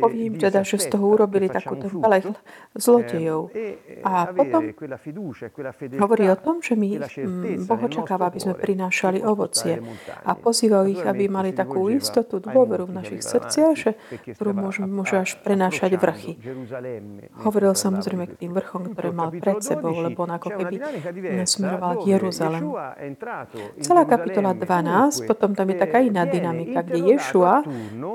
povie 0.00 0.22
im 0.28 0.34
teda, 0.40 0.64
že 0.64 0.80
z 0.80 0.86
toho 0.90 1.04
urobili 1.14 1.46
takúto 1.50 1.90
velech 1.90 2.26
zlodejov. 2.74 3.52
A 4.04 4.30
potom 4.32 4.72
hovorí 5.98 6.24
o 6.30 6.36
tom, 6.38 6.60
že 6.64 6.74
my 6.74 7.02
Boh 7.64 7.80
očakáva, 7.82 8.30
aby 8.30 8.38
sme 8.42 8.54
prinášali 8.56 9.22
ovocie 9.22 9.80
a 10.24 10.32
pozývajú 10.34 10.86
ich, 10.92 11.02
aby 11.02 11.26
mali 11.28 11.50
takú 11.52 11.88
istotu, 11.92 12.38
dôveru 12.38 12.88
v 12.88 12.96
našich 13.02 13.22
srdciach, 13.22 13.74
že 13.76 13.90
ktorú 14.38 14.54
môžu, 14.54 14.86
môžu 14.86 15.18
až 15.18 15.34
prenášať 15.42 15.98
vrchy. 15.98 16.38
Hovoril 17.42 17.74
samozrejme 17.74 18.30
k 18.30 18.46
tým 18.46 18.54
vrchom, 18.54 18.86
ktoré 18.94 19.10
mal 19.10 19.34
pred 19.34 19.58
sebou, 19.66 19.90
lebo 19.90 20.22
on 20.22 20.38
ako 20.38 20.54
keby 20.54 20.78
nasmeroval 21.42 21.98
k 21.98 22.14
Jeruzalemu. 22.14 22.70
Celá 23.82 24.06
kapitola 24.06 24.54
12, 24.54 25.26
potom 25.26 25.58
tam 25.58 25.66
je 25.74 25.76
taká 25.82 25.98
iná 26.06 26.22
dynamika, 26.22 26.86
kde 26.86 27.18
Ješua 27.18 27.66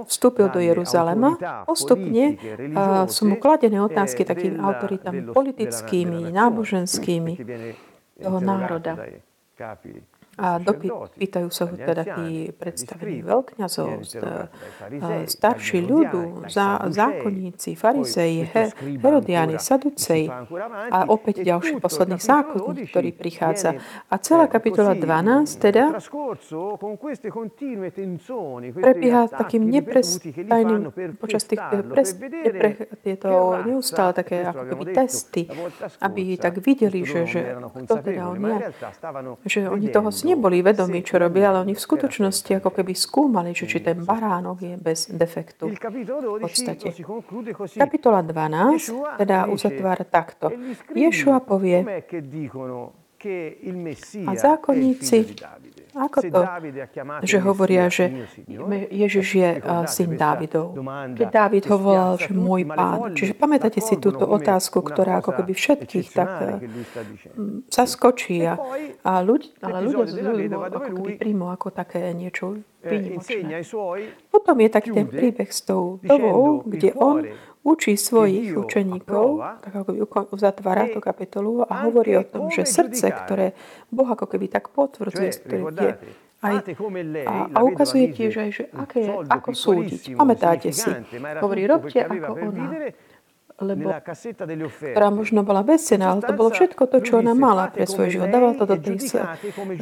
vstúpil 0.07 0.47
do 0.47 0.63
Jeruzalema, 0.63 1.35
postupne 1.67 2.39
uh, 2.39 3.03
sú 3.11 3.27
mu 3.27 3.35
kladené 3.35 3.83
otázky 3.83 4.23
takými 4.23 4.63
autoritami 4.63 5.27
politickými, 5.27 6.31
náboženskými 6.31 7.33
toho 8.23 8.39
národa. 8.39 8.95
A 10.33 10.57
dopýtajú 10.57 11.47
sa 11.53 11.69
ho 11.69 11.77
teda 11.77 12.03
tí 12.17 12.49
predstavení 12.57 13.21
veľkňazov, 13.21 14.01
starší 15.29 15.79
ľudu, 15.85 16.49
zákonníci, 16.89 17.77
farizeji, 17.77 18.49
herodiáni, 18.97 19.61
saduceji 19.61 20.33
a 20.89 21.05
opäť 21.05 21.45
ďalší 21.45 21.77
posledný 21.77 22.17
zákonník, 22.17 22.89
ktorý 22.89 23.09
prichádza. 23.13 23.77
A 24.09 24.15
celá 24.17 24.49
kapitola 24.49 24.97
12 24.97 25.53
teda 25.61 25.93
prebieha 28.73 29.29
takým 29.29 29.69
neprestajným 29.69 30.89
počas 31.21 31.45
tých 31.45 31.61
pres, 31.93 32.17
nepre, 32.17 32.89
tieto 33.05 33.61
neustále 33.69 34.17
také 34.17 34.49
ako 34.49 34.63
keby 34.65 34.83
testy, 34.97 35.45
aby 36.01 36.41
tak 36.41 36.57
videli, 36.57 37.05
že, 37.05 37.29
že 37.29 37.41
kto 37.85 37.93
teda 38.01 38.33
on 38.33 38.41
je, 38.41 38.57
že 39.45 39.59
oni 39.69 39.87
toho 39.93 40.09
neboli 40.23 40.63
vedomí, 40.63 41.03
čo 41.03 41.19
robia, 41.19 41.51
ale 41.51 41.67
oni 41.67 41.73
v 41.75 41.81
skutočnosti 41.83 42.63
ako 42.63 42.69
keby 42.71 42.93
skúmali, 42.95 43.51
že 43.51 43.67
či 43.67 43.79
ten 43.83 44.01
baránok 44.01 44.57
je 44.63 44.75
bez 44.79 45.11
defektu. 45.11 45.69
V 45.69 46.41
podstate. 46.41 46.95
Kapitola 47.77 48.25
12 48.25 49.19
teda 49.19 49.47
uzatvára 49.51 50.03
takto. 50.07 50.49
Ješua 50.95 51.43
povie, 51.43 51.83
a 54.27 54.31
zákonníci 54.35 55.17
ako 55.93 56.19
to, 56.25 56.41
že 57.23 57.37
hovoria, 57.39 57.87
že 57.87 58.27
Ježiš 58.89 59.27
je 59.33 59.49
syn 59.89 60.17
Dávidov? 60.17 60.73
Keď 61.13 61.27
Dávid 61.29 61.63
ho 61.69 61.77
volal, 61.77 62.13
že 62.17 62.33
môj 62.33 62.67
pán. 62.67 63.13
Čiže 63.13 63.33
pamätáte 63.37 63.79
si 63.79 63.97
túto 64.01 64.25
otázku, 64.25 64.81
ktorá 64.81 65.21
ako 65.21 65.41
keby 65.41 65.53
všetkých 65.53 66.07
tak 66.13 66.29
zaskočí. 67.69 68.43
A, 68.43 68.57
a 69.05 69.11
ľudí, 69.21 69.53
ale 69.61 69.77
ľudia 69.85 70.05
z 70.09 70.15
ako 70.51 70.79
keby 70.89 71.11
príjmu 71.17 71.47
ako 71.53 71.67
také 71.71 72.11
niečo 72.11 72.59
výnimočné. 72.83 73.63
Potom 74.27 74.55
je 74.59 74.69
taký 74.69 74.89
ten 74.91 75.07
príbeh 75.07 75.49
s 75.49 75.63
tou 75.63 76.01
dovou, 76.03 76.65
kde 76.67 76.91
on 76.97 77.23
učí 77.63 77.95
svojich 77.95 78.59
učeníkov, 78.59 79.39
tak 79.63 79.73
ako 79.73 79.89
by 79.95 79.99
uzatvára 80.35 80.91
tú 80.91 80.99
kapitolu 80.99 81.63
a 81.63 81.87
hovorí 81.87 82.19
o 82.19 82.27
tom, 82.27 82.51
že 82.51 82.67
srdce, 82.67 83.07
ktoré 83.09 83.55
Boh 83.87 84.07
ako 84.07 84.27
keby 84.27 84.51
tak 84.51 84.69
potvrdzuje, 84.75 85.31
ktoré 85.47 85.63
je 85.71 85.91
aj, 86.43 86.55
a, 87.23 87.35
a 87.55 87.59
ukazuje 87.63 88.11
tiež 88.11 88.33
aj, 88.35 88.49
že 88.51 88.63
aké, 88.75 89.07
ako 89.07 89.55
súdiť. 89.55 90.19
Pamätáte 90.19 90.75
si, 90.75 90.91
hovorí, 91.39 91.63
robte 91.63 92.03
ako 92.03 92.51
ona, 92.51 92.91
lebo, 93.61 93.93
ktorá 94.93 95.09
možno 95.13 95.45
bola 95.45 95.61
bezcená, 95.61 96.13
ale 96.13 96.25
to 96.25 96.33
bolo 96.33 96.49
všetko 96.49 96.83
to, 96.89 96.97
čo 97.05 97.21
ona 97.21 97.37
mala 97.37 97.69
pre 97.69 97.85
svoj 97.85 98.09
život. 98.09 98.33
Dával 98.33 98.57
to 98.57 98.65
do 98.65 98.77
tej 98.81 98.97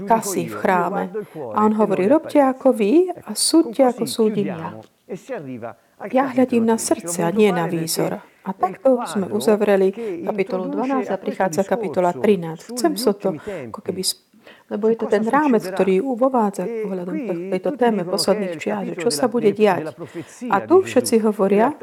kasy 0.03 0.51
v 0.51 0.55
chráme. 0.59 1.03
A 1.55 1.59
on 1.63 1.73
hovorí, 1.79 2.07
robte 2.11 2.41
ako 2.41 2.75
vy 2.75 3.07
a 3.11 3.31
súďte 3.31 3.87
ako 3.87 4.03
súdim 4.03 4.51
ja. 4.51 4.75
Ja 6.11 6.31
hľadím 6.31 6.65
na 6.65 6.75
srdce 6.79 7.23
a 7.23 7.29
nie 7.31 7.51
na 7.51 7.67
výzor. 7.67 8.19
A 8.41 8.49
takto 8.57 9.05
sme 9.05 9.29
uzavreli 9.29 9.93
kapitolu 10.25 10.73
12 10.73 11.13
a 11.13 11.17
prichádza 11.21 11.61
kapitola 11.61 12.09
13. 12.09 12.73
Chcem 12.73 12.93
sa 12.97 13.13
to 13.13 13.37
ako 13.37 13.79
keby 13.85 14.01
lebo 14.71 14.87
je 14.87 14.97
to 15.03 15.11
ten 15.11 15.27
rámec, 15.27 15.67
ktorý 15.67 15.99
uvovádza 15.99 16.63
ohľadom 16.63 17.15
tejto 17.51 17.75
téme 17.75 18.07
posledných 18.07 18.55
čias, 18.55 18.87
čo 18.95 19.11
sa 19.11 19.27
bude 19.27 19.51
diať. 19.51 19.91
A 20.47 20.63
tu 20.63 20.79
všetci 20.79 21.19
hovoria, 21.27 21.75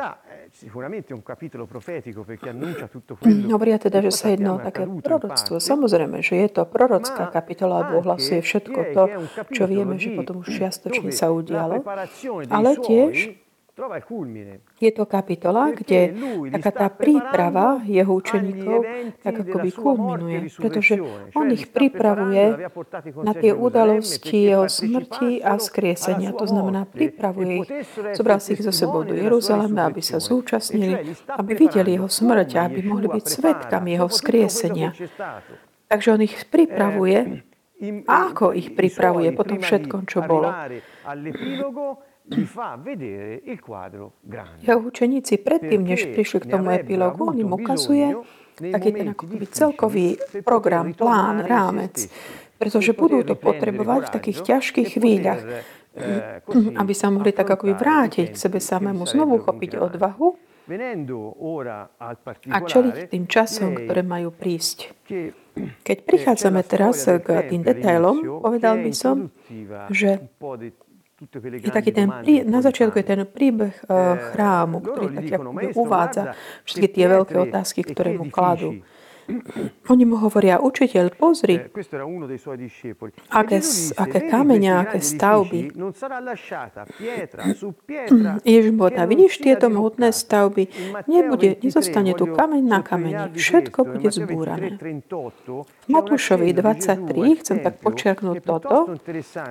Hovoria 3.53 3.79
teda, 3.79 3.99
že 4.05 4.13
sa 4.13 4.27
jedná 4.33 4.57
o 4.57 4.61
také 4.61 4.85
proroctvo. 4.85 5.61
Samozrejme, 5.61 6.25
že 6.25 6.35
je 6.41 6.49
to 6.49 6.63
prorocká 6.65 7.29
kapitola, 7.33 7.85
lebo 7.85 8.05
ohlasuje 8.05 8.41
všetko 8.41 8.81
to, 8.97 9.03
čo 9.53 9.65
vieme, 9.69 10.01
že 10.01 10.17
potom 10.17 10.41
už 10.41 10.49
čiastočne 10.49 11.13
sa 11.13 11.33
udialo. 11.33 11.85
Ale 12.49 12.71
tiež 12.81 13.48
je 14.81 14.91
to 14.91 15.05
kapitola, 15.07 15.71
kde 15.71 16.11
taká 16.51 16.71
tá 16.75 16.87
príprava 16.91 17.79
jeho 17.87 18.11
učeníkov 18.11 18.79
tak 19.23 19.35
akoby 19.47 19.71
kulminuje, 19.71 20.39
pretože 20.59 20.99
on 21.39 21.47
ich 21.55 21.71
pripravuje 21.71 22.69
na 23.23 23.33
tie 23.39 23.55
udalosti 23.55 24.51
jeho 24.51 24.67
smrti 24.67 25.43
a 25.47 25.63
skriesenia. 25.63 26.35
To 26.35 26.47
znamená, 26.51 26.91
pripravuje 26.91 27.53
ich, 27.63 27.71
zobral 28.19 28.43
si 28.43 28.59
ich 28.59 28.67
zo 28.67 28.75
sebou 28.75 29.07
do 29.07 29.15
Jeruzalema, 29.15 29.87
aby 29.87 30.03
sa 30.03 30.19
zúčastnili, 30.19 31.15
aby 31.39 31.53
videli 31.55 31.95
jeho 31.95 32.11
smrť 32.11 32.49
a 32.59 32.67
aby 32.67 32.83
mohli 32.83 33.07
byť 33.07 33.25
svetkami 33.25 33.95
jeho 33.95 34.09
skriesenia. 34.11 34.91
Takže 35.87 36.09
on 36.19 36.21
ich 36.27 36.35
pripravuje. 36.51 37.47
A 38.11 38.35
ako 38.35 38.59
ich 38.59 38.75
pripravuje 38.75 39.31
po 39.39 39.47
tom 39.47 39.63
všetkom, 39.63 40.11
čo 40.11 40.27
bolo 40.27 40.51
Jeho 44.61 44.81
učeníci 44.85 45.35
predtým, 45.41 45.81
než 45.85 46.13
prišli 46.13 46.39
k 46.45 46.51
tomu 46.53 46.77
epilógu, 46.77 47.33
on 47.33 47.37
im 47.41 47.53
ukazuje 47.53 48.17
taký 48.59 48.91
ten 48.93 49.09
ako 49.15 49.25
celkový 49.49 50.19
program, 50.45 50.93
plán, 50.93 51.47
rámec. 51.47 52.11
Pretože 52.59 52.93
budú 52.93 53.23
to 53.23 53.39
potrebovať 53.39 54.11
v 54.11 54.15
takých 54.19 54.39
ťažkých 54.43 54.89
chvíľach, 54.99 55.43
aby 56.77 56.93
sa 56.95 57.09
mohli 57.09 57.31
tak 57.31 57.49
ako 57.49 57.75
vrátiť 57.75 58.35
k 58.35 58.37
sebe 58.37 58.59
samému, 58.59 59.07
znovu 59.07 59.39
chopiť 59.41 59.79
odvahu 59.79 60.29
a 62.53 62.59
čeliť 62.61 63.09
tým 63.09 63.25
časom, 63.25 63.73
ktoré 63.73 64.05
majú 64.05 64.29
prísť. 64.35 64.93
Keď 65.81 65.97
prichádzame 66.05 66.61
teraz 66.67 67.09
k 67.09 67.27
tým 67.49 67.65
detailom, 67.65 68.43
povedal 68.45 68.77
by 68.85 68.93
som, 68.93 69.33
že 69.89 70.29
je 71.19 71.71
taký 71.75 71.91
ten, 71.91 72.07
na 72.47 72.63
začiatku 72.63 72.95
je 72.95 73.07
ten 73.07 73.27
príbeh 73.27 73.75
uh, 73.91 74.31
chrámu, 74.31 74.79
ktorý 74.87 75.07
tak 75.27 75.43
uvádza 75.75 76.23
všetky 76.63 76.87
tie 76.95 77.07
veľké 77.11 77.35
otázky, 77.51 77.83
ktoré 77.83 78.15
mu 78.15 78.31
kladú. 78.31 78.79
Oni 79.89 80.05
mu 80.05 80.17
hovoria, 80.21 80.61
učiteľ, 80.61 81.17
pozri, 81.17 81.61
aké, 83.29 83.59
aké 83.97 84.19
kameňa, 84.29 84.73
aké 84.89 84.99
stavby. 85.01 85.61
Ježiš 88.45 88.69
mu 88.73 88.79
povedal, 88.85 89.05
vidíš 89.09 89.35
tieto 89.41 89.67
mohutné 89.69 90.13
stavby, 90.13 90.69
nebude, 91.09 91.61
nezostane 91.61 92.13
tu 92.17 92.25
kameň 92.29 92.63
na 92.65 92.81
kameni, 92.81 93.37
všetko 93.37 93.79
bude 93.85 94.09
zbúrané. 94.13 94.77
V 94.77 95.89
Matúšovi 95.89 96.53
23, 96.53 97.41
chcem 97.41 97.57
tak 97.61 97.81
počiarknúť 97.85 98.39
toto, 98.45 98.97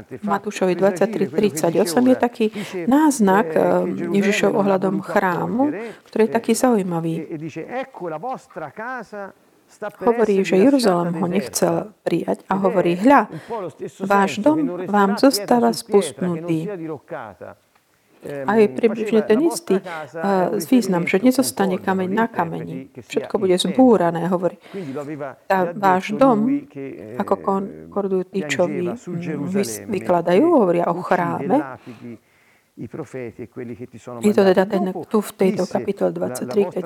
v 0.10 0.26
Matúšovi 0.26 0.74
23.38 0.74 2.12
je 2.14 2.16
taký 2.18 2.46
náznak 2.90 3.48
eh, 3.54 3.62
Ježišov 4.10 4.54
ohľadom 4.58 5.02
chrámu, 5.06 5.74
ktorý 6.10 6.22
je 6.26 6.32
taký 6.32 6.52
zaujímavý 6.58 7.14
hovorí, 10.02 10.42
že 10.42 10.58
Jeruzalem 10.58 11.14
ho 11.20 11.28
nechcel 11.28 11.94
prijať 12.02 12.42
a 12.50 12.58
hovorí, 12.58 12.98
hľa, 12.98 13.28
váš 14.02 14.42
dom 14.42 14.88
vám 14.88 15.20
zostáva 15.22 15.76
spustnutý. 15.76 16.66
Aj 18.28 18.58
približne 18.58 19.22
ten 19.30 19.40
istý 19.46 19.78
význam, 20.68 21.06
že 21.06 21.22
nezostane 21.22 21.78
kameň 21.78 22.10
na 22.10 22.26
kameni. 22.26 22.90
Všetko 22.98 23.38
bude 23.38 23.56
zbúrané, 23.62 24.26
hovorí. 24.28 24.58
A 25.48 25.70
váš 25.72 26.18
dom, 26.18 26.66
ako 27.22 27.34
konkordujú 27.38 28.24
tí, 28.34 28.42
čo 28.50 28.66
vy 28.66 28.90
vykladajú, 29.86 30.44
hovoria 30.50 30.90
o 30.90 30.98
chráme, 30.98 31.78
je 32.78 34.34
to 34.38 34.44
teda 34.46 34.70
ten, 34.70 34.94
tu 35.10 35.18
v 35.18 35.32
tejto 35.34 35.66
kapitole 35.66 36.14
23, 36.14 36.70
keď 36.70 36.86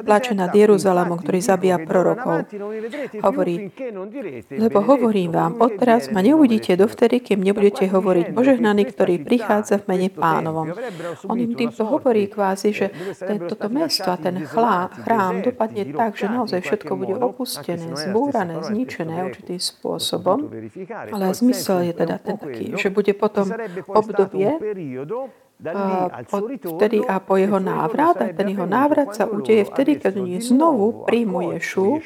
plače 0.00 0.32
nad 0.32 0.48
Jeruzalémom, 0.48 1.20
ktorý 1.20 1.44
zabíja 1.44 1.76
prorokov. 1.84 2.48
Hovorí, 3.20 3.68
lebo 4.48 4.80
hovorím 4.80 5.36
vám, 5.36 5.60
odteraz 5.60 6.08
ma 6.08 6.24
neuvidíte 6.24 6.72
dovtedy, 6.72 7.20
kým 7.20 7.44
nebudete 7.44 7.84
hovoriť 7.84 8.32
požehnaný, 8.32 8.88
ktorý 8.96 9.20
prichádza 9.28 9.76
v 9.84 9.92
mene 9.92 10.08
pánovom. 10.08 10.72
On 11.28 11.36
im 11.36 11.52
týmto 11.52 11.84
hovorí 11.84 12.24
kvázi, 12.24 12.72
že 12.72 12.86
toto 13.44 13.68
mesto 13.68 14.08
a 14.08 14.16
ten 14.16 14.40
chlá, 14.40 14.88
chrám 15.04 15.44
dopadne 15.44 15.84
tak, 15.92 16.16
že 16.16 16.32
naozaj 16.32 16.64
všetko 16.64 16.92
bude 16.96 17.12
opustené, 17.20 17.92
zbúrané, 17.92 18.64
zničené 18.64 19.20
určitým 19.20 19.60
spôsobom, 19.60 20.48
ale 21.12 21.36
zmysel 21.36 21.92
je 21.92 21.92
teda 21.92 22.16
ten 22.24 22.40
taký, 22.40 22.72
že 22.80 22.88
bude 22.88 23.12
potom 23.12 23.52
obdobie 23.92 24.45
deje, 25.56 26.60
vtedy 26.60 27.00
a 27.00 27.16
po 27.16 27.40
jeho 27.40 27.56
návrate, 27.56 28.36
ten 28.36 28.52
jeho 28.52 28.68
návrat 28.68 29.16
sa 29.16 29.24
udeje 29.24 29.64
vtedy, 29.64 29.96
keď 29.96 30.20
oni 30.20 30.36
znovu 30.44 31.08
príjmu 31.08 31.56
Ješu 31.56 32.04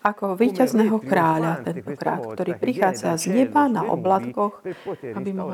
ako 0.00 0.40
víťazného 0.40 0.96
kráľa, 1.04 1.60
tento 1.68 1.92
kráľ, 1.92 2.32
ktorý 2.32 2.52
prichádza 2.56 3.12
z 3.20 3.44
neba 3.44 3.68
na 3.68 3.84
oblatkoch, 3.84 4.64
aby 5.04 5.30
mohol, 5.36 5.52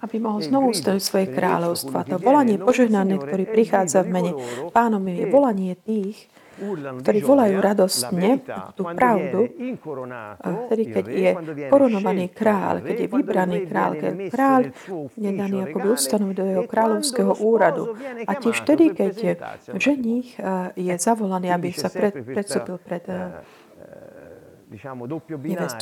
aby 0.00 0.16
mohol 0.16 0.40
znovu 0.40 0.72
stať 0.72 0.98
svoje 1.04 1.26
kráľovstvo. 1.28 1.92
A 1.92 2.08
to 2.08 2.16
volanie 2.16 2.56
požehnané, 2.56 3.20
ktorý 3.20 3.44
prichádza 3.44 4.00
v 4.00 4.08
mene 4.16 4.32
pánom 4.72 5.04
je 5.04 5.28
volanie 5.28 5.76
tých, 5.76 6.32
ktorí 7.04 7.18
volajú 7.20 7.56
radostne 7.60 8.40
tú 8.72 8.82
pravdu, 8.96 9.52
vtedy, 10.40 10.82
keď 10.88 11.04
je 11.06 11.30
korunovaný 11.68 12.32
král, 12.32 12.80
keď 12.80 12.96
je 12.96 13.08
vybraný 13.12 13.58
král, 13.68 13.90
keď 13.96 14.12
král 14.32 14.60
je 15.16 15.30
daný 15.30 15.58
akoby 15.68 15.88
ustanoviť 15.92 16.36
do 16.36 16.46
jeho 16.46 16.64
kráľovského 16.64 17.32
úradu. 17.44 17.92
A 18.24 18.32
tiež 18.40 18.64
vtedy, 18.64 18.96
keď 18.96 19.12
je 19.14 19.32
ženich 19.76 20.36
je 20.76 20.94
zavolaný, 20.96 21.52
aby 21.52 21.68
sa 21.72 21.92
pred, 21.92 22.12
predstúpil 22.12 22.76
pred 22.80 23.04
e, 23.08 23.16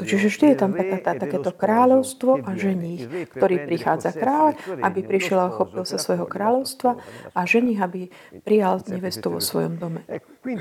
Čiže 0.04 0.26
vždy 0.28 0.44
je 0.52 0.56
tam 0.60 0.76
taká, 0.76 0.96
tá, 1.00 1.12
takéto 1.16 1.50
kráľovstvo 1.56 2.44
a 2.44 2.52
ženich, 2.52 3.08
ktorý 3.32 3.64
prichádza 3.64 4.12
kráľ, 4.12 4.60
aby 4.84 5.00
prišiel 5.00 5.40
a 5.40 5.48
chopil 5.48 5.88
sa 5.88 5.96
svojho 5.96 6.28
kráľovstva 6.28 7.00
a 7.32 7.40
ženich, 7.48 7.80
aby 7.80 8.12
prijal 8.44 8.84
nevestu 8.84 9.32
vo 9.32 9.40
svojom 9.40 9.80
dome. 9.80 10.04
Mm. 10.44 10.60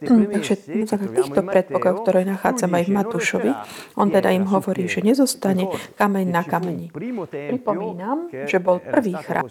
Mm. 0.00 0.32
Takže 0.32 0.54
na 0.88 0.96
týchto 0.96 1.40
predpokladov, 1.44 2.08
ktoré 2.08 2.24
nachádzame 2.24 2.80
aj 2.80 2.84
v 2.88 2.92
Matúšovi, 2.96 3.52
on 4.00 4.08
teda 4.08 4.32
im 4.32 4.48
hovorí, 4.48 4.88
že 4.88 5.04
nezostane 5.04 5.68
kameň 6.00 6.26
na 6.32 6.40
kameni. 6.40 6.88
Pripomínam, 6.88 8.32
že 8.32 8.56
bol 8.56 8.80
prvý 8.80 9.12
chrám, 9.20 9.44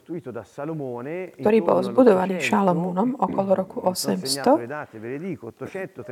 ktorý 1.37 1.59
bol 1.61 1.79
zbudovaný 1.85 2.41
Šalamúnom 2.41 3.21
okolo 3.21 3.49
roku 3.53 3.77
800. 3.85 4.65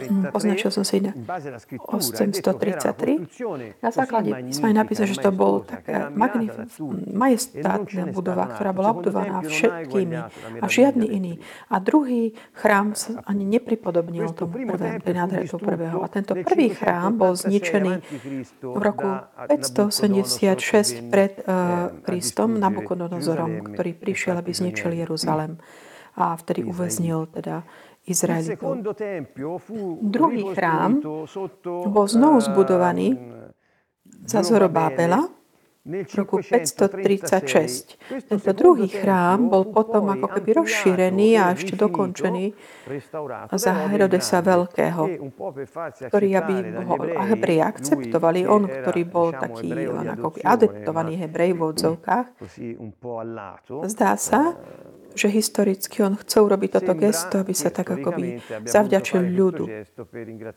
Mm, 0.05 0.29
označil 0.37 0.69
som 0.69 0.85
si 0.85 1.01
na 1.01 1.17
833. 1.79 3.79
Na 3.79 3.91
základe 3.91 4.35
písma 4.43 4.67
je 4.67 4.75
napísané, 4.75 5.07
že 5.07 5.23
to 5.23 5.31
bol 5.31 5.63
taká 5.63 6.11
magnif- 6.11 6.59
majestátna 7.13 8.11
budova, 8.11 8.51
ktorá 8.51 8.75
bola 8.75 8.91
obdovaná 8.91 9.39
všetkými 9.45 10.17
a 10.59 10.65
žiadny 10.67 11.07
iný. 11.07 11.33
A 11.71 11.79
druhý 11.79 12.35
chrám 12.51 12.95
sa 12.95 13.23
ani 13.23 13.47
nepripodobnil 13.47 14.35
tomu 14.35 14.67
prvému, 14.67 14.99
prvého. 15.59 16.03
A 16.03 16.07
tento 16.11 16.35
prvý 16.35 16.75
chrám 16.75 17.15
bol 17.15 17.37
zničený 17.37 17.93
v 18.63 18.81
roku 18.81 19.07
586 19.47 21.07
pred 21.07 21.39
uh, 21.45 21.91
Kristom 22.03 22.59
Nabukodonozorom, 22.59 23.71
ktorý 23.71 23.91
prišiel, 23.95 24.39
aby 24.39 24.51
zničil 24.51 24.91
Jeruzalem 24.95 25.59
a 26.15 26.35
vtedy 26.35 26.67
uväznil 26.67 27.27
teda 27.31 27.63
Izraelitov. 28.07 28.81
Druhý 30.01 30.43
chrám 30.57 30.91
bol 31.89 32.05
znovu 32.09 32.37
zbudovaný 32.41 33.13
za 34.25 34.41
Zorobábela 34.41 35.40
v 35.81 36.13
roku 36.13 36.37
536. 36.37 37.97
Tento 38.29 38.51
druhý 38.53 38.85
chrám 38.85 39.49
bol 39.49 39.65
potom 39.65 40.13
ako 40.13 40.29
keby 40.37 40.61
rozšírený 40.61 41.41
a 41.41 41.57
ešte 41.57 41.73
dokončený 41.73 42.53
za 43.49 43.73
Herodesa 43.89 44.45
Veľkého, 44.45 45.33
ktorý 46.05 46.29
aby 46.37 46.55
ho 46.85 46.95
Hebreji 47.33 47.61
akceptovali, 47.65 48.45
on, 48.45 48.69
ktorý 48.69 49.01
bol 49.09 49.33
taký 49.33 49.73
ako 49.89 50.37
adeptovaný 50.45 51.17
Hebrej 51.17 51.57
v 51.57 51.61
odzovkách. 51.73 52.27
Zdá 53.89 54.13
sa, 54.21 54.53
že 55.15 55.27
historicky 55.27 56.03
on 56.03 56.15
chce 56.15 56.39
urobiť 56.39 56.69
toto 56.79 56.93
gesto, 56.95 57.43
aby 57.43 57.51
sa 57.51 57.69
tak 57.69 57.91
akoby 57.91 58.39
zavďačil 58.63 59.21
ľudu. 59.35 59.65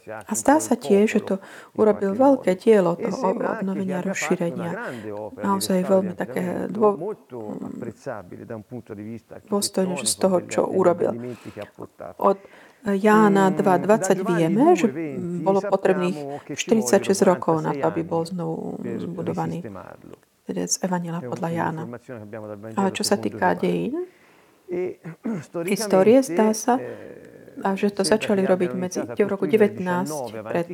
A 0.07 0.33
zdá 0.35 0.63
sa 0.63 0.79
tiež, 0.79 1.19
že 1.19 1.21
to 1.23 1.35
urobil 1.75 2.15
veľké 2.15 2.55
dielo 2.59 2.95
toho 2.95 3.35
obnovenia 3.35 4.03
rozšírenia 4.03 4.95
naozaj 5.39 5.79
veľmi 5.85 6.15
také 6.15 6.69
dô... 6.71 6.95
dôstojné 9.49 9.95
z 10.05 10.15
toho, 10.19 10.37
čo 10.47 10.61
urobil. 10.69 11.13
Od 12.19 12.39
Jána 12.85 13.49
2.20 13.49 14.29
vieme, 14.29 14.77
že 14.77 14.93
bolo 15.41 15.65
potrebných 15.65 16.53
46 16.53 17.17
rokov 17.25 17.65
na 17.65 17.73
to, 17.73 17.85
aby 17.89 18.05
bol 18.05 18.29
znovu 18.29 18.77
zbudovaný. 18.85 19.65
Teda 20.45 20.69
z 20.69 20.77
Evanila 20.85 21.25
podľa 21.25 21.49
Jána. 21.49 21.83
Ale 22.77 22.91
čo 22.93 23.01
sa 23.01 23.17
týka 23.17 23.57
dejín, 23.57 24.05
histórie, 25.65 26.21
zdá 26.21 26.53
sa, 26.53 26.77
a 27.63 27.79
že 27.79 27.95
to 27.95 28.03
začali 28.03 28.43
robiť 28.43 28.71
medzi, 28.75 28.99
v 29.05 29.29
roku 29.31 29.47
19 29.47 29.79
pred, 30.43 30.67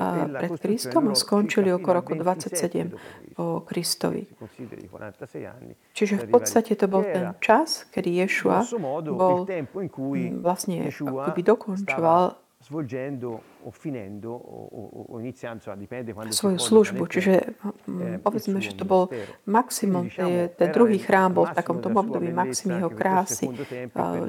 a, 0.00 0.26
pred 0.26 0.50
Kristom 0.58 1.12
a 1.12 1.14
skončili 1.14 1.70
okolo 1.70 2.02
roku 2.02 2.12
27 2.18 3.36
po 3.36 3.62
Kristovi. 3.62 4.26
Čiže 5.94 6.14
v 6.16 6.26
podstate 6.26 6.72
to 6.74 6.86
bol 6.90 7.06
ten 7.06 7.36
čas, 7.38 7.86
kedy 7.94 8.26
Ješua 8.26 8.66
bol 9.06 9.46
vlastne, 10.42 10.90
dokončoval 11.44 12.40
svoju 16.30 16.58
službu. 16.58 17.02
Čiže 17.06 17.34
eh, 17.34 18.18
povedzme, 18.22 18.62
že 18.62 18.78
to 18.78 18.86
bol 18.86 19.10
maximum, 19.46 20.06
eh, 20.06 20.50
ten 20.54 20.68
druhý 20.70 21.02
chrám 21.02 21.34
bol 21.34 21.50
v 21.50 21.54
takomto 21.54 21.90
období 21.90 22.30
maxim 22.30 22.78
jeho 22.78 22.90
krásy, 22.90 23.50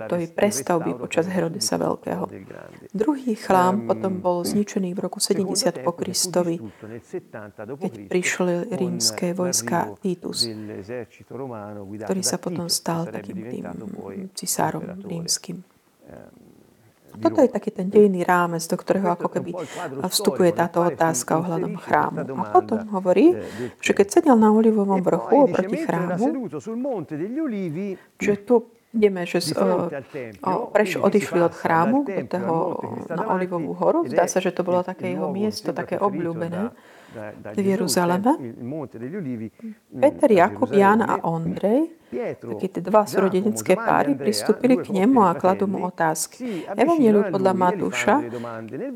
to 0.10 0.16
je 0.18 0.28
prestavby 0.32 0.98
počas 0.98 1.30
Herodesa 1.30 1.78
Veľkého. 1.78 2.26
Druhý 2.94 3.38
chrám 3.38 3.86
potom 3.86 4.18
bol 4.18 4.42
zničený 4.42 4.98
v 4.98 5.00
roku 5.00 5.22
70 5.22 5.86
po 5.86 5.94
Kristovi, 5.94 6.58
keď 7.78 7.94
prišli 8.10 8.74
rímske 8.74 9.38
vojska 9.38 9.94
Titus, 10.02 10.50
ktorý 12.06 12.22
sa 12.26 12.38
potom 12.42 12.66
stal 12.72 13.06
takým 13.06 13.40
tým 13.46 13.66
cisárom 14.34 14.84
rímským. 15.06 15.62
Toto 17.18 17.40
je 17.42 17.50
taký 17.50 17.70
ten 17.74 17.88
dejný 17.90 18.24
rámec, 18.24 18.64
do 18.66 18.78
ktorého 18.78 19.14
ako 19.14 19.28
keby 19.28 19.52
vstupuje 20.08 20.52
táto 20.54 20.86
otázka 20.86 21.42
ohľadom 21.42 21.76
chrámu. 21.78 22.18
A 22.38 22.44
potom 22.50 22.86
hovorí, 22.94 23.36
že 23.82 23.92
keď 23.94 24.08
sedel 24.22 24.38
na 24.38 24.54
olivovom 24.54 25.02
vrchu 25.02 25.50
oproti 25.50 25.78
chrámu, 25.84 26.50
čiže 28.18 28.36
tu 28.46 28.56
Ideme, 28.98 29.28
že 29.28 29.44
z, 29.44 29.52
eh, 29.52 30.40
preš 30.72 30.98
odišli 30.98 31.40
od 31.44 31.54
chrámu 31.54 32.08
toho, 32.32 32.54
na 33.12 33.36
Olivovú 33.36 33.76
horu. 33.76 34.08
Zdá 34.08 34.32
sa, 34.32 34.40
že 34.40 34.56
to 34.56 34.64
bolo 34.64 34.80
také 34.80 35.12
jeho 35.12 35.28
miesto, 35.28 35.76
také 35.76 36.00
obľúbené 36.00 36.72
v 37.52 37.66
Jeruzaleme. 37.78 38.32
Peter, 39.92 40.30
Jakub, 40.32 40.72
Ján 40.72 41.04
a 41.04 41.20
Ondrej 41.28 41.97
takí 42.12 42.68
tie 42.72 42.82
dva 42.84 43.04
súrodenecké 43.04 43.76
páry, 43.76 44.16
pristúpili 44.16 44.80
k 44.80 44.96
nemu 44.96 45.20
a 45.28 45.36
kladú 45.36 45.68
mu 45.68 45.84
otázky. 45.88 46.64
Evangeliu 46.74 47.28
podľa 47.28 47.54
Matúša 47.54 48.16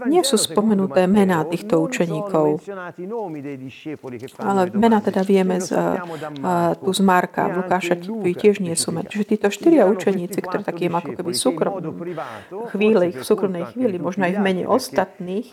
nie 0.08 0.24
sú 0.24 0.40
spomenuté 0.40 1.06
mená 1.06 1.44
týchto 1.46 1.84
učeníkov, 1.84 2.64
ale 4.40 4.62
mená 4.72 5.04
teda 5.04 5.22
vieme 5.28 5.60
z, 5.60 5.76
uh, 5.76 6.74
tu 6.80 6.92
z 6.96 7.02
Marka, 7.04 7.52
v 7.52 7.66
Lukáša 7.66 7.96
tiež 8.42 8.64
nie 8.64 8.74
sú 8.80 8.96
mená. 8.96 9.08
Čiže 9.12 9.38
títo 9.38 9.48
štyria 9.52 9.86
učeníci, 9.86 10.40
ktorí 10.40 10.64
takým 10.64 10.94
ako 10.96 11.12
keby 11.20 11.32
súkrom, 11.36 11.74
chvíli, 12.72 13.12
v 13.12 13.24
súkromnej 13.24 13.66
chvíli, 13.76 14.00
možno 14.00 14.26
aj 14.26 14.34
v 14.38 14.42
mene 14.42 14.64
ostatných, 14.66 15.48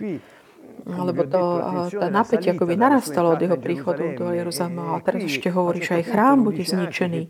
alebo 0.86 1.22
to, 1.26 1.42
to 1.90 2.06
napätie 2.10 2.54
akoby 2.54 2.74
narastalo 2.78 3.34
od 3.34 3.40
jeho 3.42 3.58
príchodu 3.58 4.04
do 4.14 4.30
Jeruzalema. 4.30 4.96
A 4.96 5.02
teraz 5.02 5.26
ešte 5.26 5.50
hovorí, 5.50 5.82
že 5.82 5.98
aj 5.98 6.04
chrám 6.12 6.46
bude 6.46 6.62
zničený. 6.62 7.20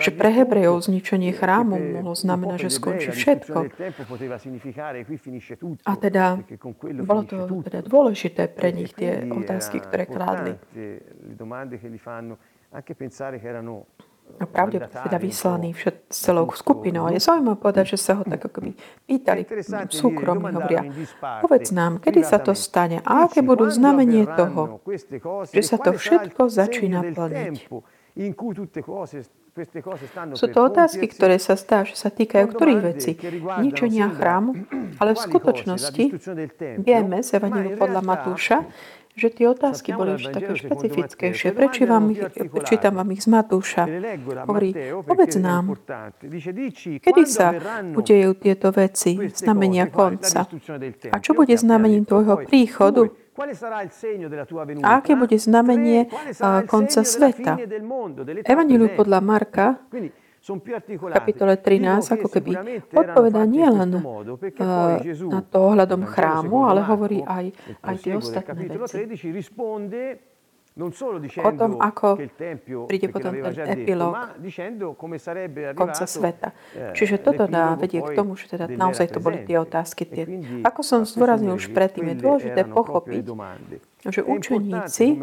Že 0.00 0.10
pre 0.16 0.30
Hebrejov 0.32 0.86
zničenie 0.88 1.34
chrámu 1.36 2.00
mohlo 2.00 2.14
znamenať, 2.16 2.68
že 2.68 2.70
skončí 2.72 3.08
všetko. 3.12 3.58
A 5.84 5.92
teda 6.00 6.24
bolo 7.04 7.22
to 7.28 7.36
teda 7.66 7.80
dôležité 7.84 8.48
pre 8.48 8.72
nich 8.72 8.96
tie 8.96 9.26
otázky, 9.28 9.82
ktoré 9.82 10.04
kládli. 10.08 10.52
A 14.40 14.46
pravde 14.46 14.82
teda 14.82 15.18
vyslaný 15.18 15.72
všet, 15.72 16.10
s 16.10 16.18
celou 16.26 16.50
skupinou. 16.50 17.06
A 17.06 17.14
je 17.14 17.22
zaujímavé 17.22 17.56
povedať, 17.60 17.94
že 17.94 17.98
sa 18.02 18.18
ho 18.18 18.24
tak 18.26 18.42
akoby 18.42 18.74
pýtali 19.06 19.46
súkromne, 19.92 20.50
hovoria, 20.50 20.82
povedz 21.44 21.70
nám, 21.70 22.02
kedy 22.02 22.20
sa 22.26 22.42
to 22.42 22.56
stane 22.56 22.98
a 23.04 23.30
aké 23.30 23.46
budú 23.46 23.70
znamenie 23.70 24.26
toho, 24.26 24.82
že 25.54 25.62
sa 25.62 25.76
to 25.78 25.94
všetko 25.94 26.50
začína 26.50 27.14
plniť. 27.14 27.70
Sú 30.34 30.50
to 30.50 30.58
otázky, 30.66 31.06
ktoré 31.06 31.38
sa 31.38 31.54
stá, 31.54 31.86
že 31.86 31.94
sa 31.94 32.10
týkajú 32.10 32.50
ktorých 32.50 32.82
vecí? 32.82 33.14
Ničenia 33.62 34.10
chrámu, 34.10 34.66
ale 35.00 35.14
v 35.14 35.20
skutočnosti 35.22 36.04
vieme 36.82 37.22
z 37.22 37.28
Evangeliu 37.38 37.78
podľa 37.78 38.02
Matúša, 38.02 38.66
že 39.14 39.30
tie 39.30 39.46
otázky 39.46 39.94
boli 39.94 40.18
už 40.18 40.34
také 40.34 40.58
špecifickejšie. 40.58 41.54
Prečo 41.54 41.86
vám 41.86 42.10
ich, 42.10 42.18
čítam 42.66 42.98
vám 42.98 43.14
ich 43.14 43.22
z 43.22 43.28
Matúša. 43.30 43.86
Hovorí, 44.50 44.74
povedz 45.06 45.38
nám, 45.38 45.78
kedy 46.98 47.22
sa 47.22 47.54
udejú 47.94 48.34
tieto 48.34 48.74
veci, 48.74 49.14
znamenia 49.30 49.86
konca? 49.86 50.50
A 51.14 51.16
čo 51.22 51.38
bude 51.38 51.54
znamením 51.54 52.02
tvojho 52.02 52.42
príchodu? 52.42 53.06
A 54.84 54.90
aké 55.02 55.12
bude 55.18 55.34
znamenie 55.34 56.06
konca 56.70 57.02
sveta? 57.02 57.58
Evangeliu 58.46 58.94
podľa 58.94 59.18
Marka 59.18 59.66
kapitole 61.16 61.56
13 61.56 62.04
ako 62.20 62.28
keby 62.28 62.52
odpovedá 62.92 63.42
nielen 63.48 63.96
na 65.32 65.40
to 65.40 65.56
ohľadom 65.72 66.04
chrámu, 66.04 66.68
ale 66.68 66.84
hovorí 66.84 67.24
aj, 67.24 67.48
aj 67.80 67.94
tie 68.04 68.12
ostatné 68.12 68.68
veci 68.68 69.08
o 70.74 71.50
tom, 71.54 71.78
ako 71.78 72.18
príde 72.90 73.06
potom 73.06 73.30
ten 73.30 73.78
epilóg 73.78 74.14
konca 75.78 76.02
sveta. 76.04 76.50
Eh, 76.74 76.90
Čiže 76.98 77.22
toto 77.22 77.46
dá 77.46 77.78
vedie 77.78 78.02
k 78.02 78.10
tomu, 78.10 78.34
že 78.34 78.50
teda 78.50 78.66
naozaj 78.66 79.14
to 79.14 79.22
boli 79.22 79.46
tie 79.46 79.54
otázky. 79.54 80.02
Tie. 80.02 80.24
Ako 80.66 80.82
som 80.82 81.06
zdôraznil 81.06 81.54
už 81.54 81.70
predtým, 81.70 82.10
je 82.10 82.16
dôležité 82.18 82.66
pochopiť, 82.66 83.22
že 84.04 84.20
učeníci 84.20 85.16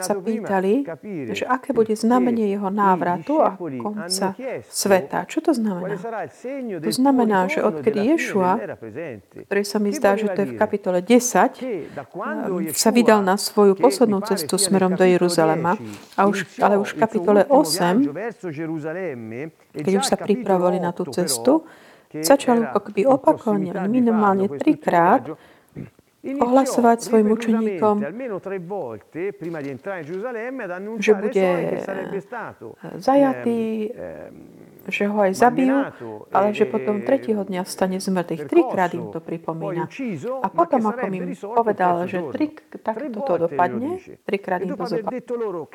sa 0.00 0.14
pýtali, 0.16 0.84
že 1.32 1.44
aké 1.48 1.72
bude 1.72 1.96
znamenie 1.96 2.52
jeho 2.52 2.68
návratu 2.68 3.40
a 3.40 3.56
konca 3.56 4.36
sveta. 4.68 5.24
Čo 5.24 5.40
to 5.40 5.52
znamená? 5.56 5.96
To 6.80 6.92
znamená, 6.92 7.48
že 7.48 7.64
odkedy 7.64 8.16
Ješua, 8.16 8.76
ktorý 9.48 9.62
sa 9.64 9.78
mi 9.80 9.90
zdá, 9.96 10.20
že 10.20 10.28
to 10.32 10.44
je 10.44 10.48
v 10.52 10.56
kapitole 10.60 10.98
10, 11.00 12.76
sa 12.76 12.90
vydal 12.92 13.24
na 13.24 13.40
svoju 13.40 13.76
poslednú 13.76 14.20
cestu 14.24 14.60
smerom 14.60 14.92
do 14.96 15.04
Jeruzalema, 15.04 15.80
a 16.16 16.28
už, 16.28 16.60
ale 16.60 16.76
už 16.76 16.96
v 16.96 16.98
kapitole 17.00 17.40
8, 17.48 18.12
keď 19.72 19.92
už 19.96 20.04
sa 20.04 20.16
pripravovali 20.20 20.80
na 20.80 20.92
tú 20.92 21.08
cestu, 21.08 21.64
začal 22.16 22.72
akoby 22.72 23.04
opakovane, 23.04 23.72
minimálne 23.88 24.48
trikrát, 24.56 25.36
ohlasovať 26.34 26.98
svojim 27.00 27.28
učeníkom, 27.30 27.94
že 30.98 31.12
bude 31.14 31.46
zajatý, 32.98 33.60
že 34.86 35.10
ho 35.10 35.18
aj 35.18 35.32
zabijú, 35.34 35.76
ale 36.30 36.54
že 36.54 36.64
potom 36.66 37.02
tretieho 37.02 37.42
dňa 37.42 37.62
stane 37.66 37.98
z 37.98 38.08
mŕtvych. 38.10 38.42
Trikrát 38.46 38.92
im 38.94 39.10
to 39.10 39.18
pripomína. 39.18 39.90
A 40.42 40.48
potom, 40.48 40.80
ako 40.86 41.04
im 41.10 41.34
povedal, 41.34 41.94
že 42.06 42.18
tri, 42.30 42.54
takto 42.80 43.18
to 43.22 43.34
dopadne, 43.50 43.98
trikrát 44.22 44.62
im 44.62 44.78
to 44.78 44.86
zopakujú. 44.86 45.66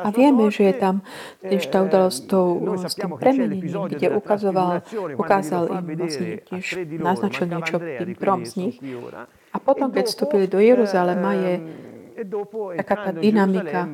A 0.00 0.08
vieme, 0.14 0.42
že 0.54 0.62
je 0.70 0.74
tam 0.78 0.94
tiež 1.42 1.64
tá 1.68 1.78
udalosť 1.82 2.30
s 2.86 2.94
tým 2.94 3.12
premenením, 3.18 3.90
kde 3.90 4.06
ukazoval, 4.14 4.82
ukázal 5.18 5.62
im 5.82 5.84
vlastne 5.98 6.28
tiež 6.46 6.66
naznačil 6.98 7.44
niečo 7.50 7.76
tým 7.78 8.10
trom 8.14 8.40
z 8.46 8.52
nich. 8.56 8.76
A 9.54 9.62
potom, 9.62 9.90
keď 9.94 10.10
vstúpili 10.10 10.50
do 10.50 10.58
Jeruzalema, 10.58 11.34
je 11.38 11.54
taká 12.78 12.94
tá 12.94 13.10
dynamika, 13.10 13.90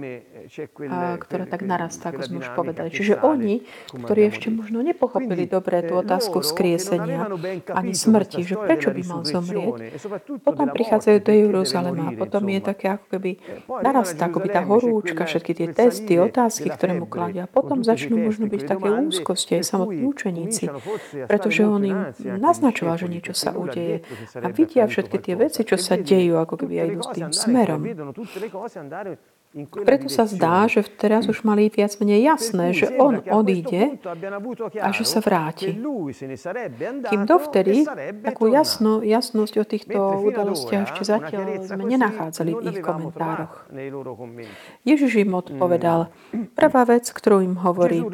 ktorá 1.20 1.44
tak 1.48 1.62
narastá, 1.64 2.12
ako 2.12 2.20
sme 2.28 2.37
už 2.44 2.48
povedali. 2.52 2.88
Čiže 2.92 3.20
oni, 3.24 3.64
ktorí 3.90 4.20
ešte 4.28 4.48
možno 4.52 4.85
nepochopili 4.85 5.48
dobre 5.48 5.80
tú 5.85 5.96
otázku 5.98 6.44
skriesenia 6.44 7.26
ani 7.72 7.92
smrti, 7.96 8.44
že 8.44 8.54
prečo 8.61 8.92
by 8.92 9.02
mal 9.09 9.22
zomrieť, 9.24 9.72
potom 10.44 10.66
prichádzajú 10.70 11.18
do 11.24 11.33
Jeruzalema 11.33 12.12
a 12.12 12.16
potom 12.16 12.44
je 12.48 12.61
také 12.61 12.87
ako 12.96 13.06
keby 13.16 13.30
narastá, 13.80 14.28
ako 14.28 14.38
by 14.44 14.48
tá 14.52 14.62
horúčka, 14.64 15.22
všetky 15.24 15.52
tie 15.56 15.68
testy, 15.72 16.20
otázky, 16.20 16.68
ktoré 16.70 16.98
mu 16.98 17.06
kladia. 17.09 17.46
A 17.46 17.50
potom 17.50 17.80
začnú 17.80 18.20
možno 18.20 18.46
byť 18.46 18.62
také 18.66 18.88
úzkosti 18.90 19.61
aj 19.61 19.64
samotní 19.64 20.02
učeníci, 20.04 20.64
pretože 21.24 21.62
on 21.64 21.83
im 21.87 22.00
naznačoval, 22.20 23.00
že 23.00 23.06
niečo 23.09 23.33
sa 23.33 23.54
udeje 23.56 24.02
a 24.37 24.48
vidia 24.52 24.85
všetky 24.85 25.16
tie 25.22 25.35
veci, 25.38 25.64
čo 25.64 25.78
sa 25.80 25.96
dejú, 25.96 26.37
ako 26.37 26.54
keby 26.66 26.74
aj 26.83 26.88
idú 26.90 27.02
s 27.02 27.11
tým 27.14 27.30
smerom. 27.33 27.80
Preto 29.83 30.07
sa 30.07 30.31
zdá, 30.31 30.70
že 30.70 30.87
teraz 30.87 31.27
už 31.27 31.42
mali 31.42 31.66
viac 31.75 31.99
menej 31.99 32.23
jasné, 32.23 32.70
že 32.70 32.87
on 33.03 33.18
odíde 33.18 33.99
a 34.79 34.94
že 34.94 35.03
sa 35.03 35.18
vráti. 35.18 35.75
Kým 37.11 37.23
dovtedy 37.27 37.83
takú 38.23 38.46
jasno, 38.46 39.03
jasnosť 39.03 39.55
o 39.59 39.64
týchto 39.66 39.99
udalostiach 40.23 40.94
ešte 40.94 41.03
zatiaľ 41.03 41.66
sme 41.66 41.83
nenachádzali 41.83 42.51
v 42.55 42.62
ich 42.70 42.79
komentároch. 42.79 43.66
Ježiš 44.87 45.18
im 45.18 45.35
odpovedal, 45.35 46.14
prvá 46.55 46.87
vec, 46.87 47.11
ktorú 47.11 47.42
im 47.42 47.59
hovorí 47.59 48.07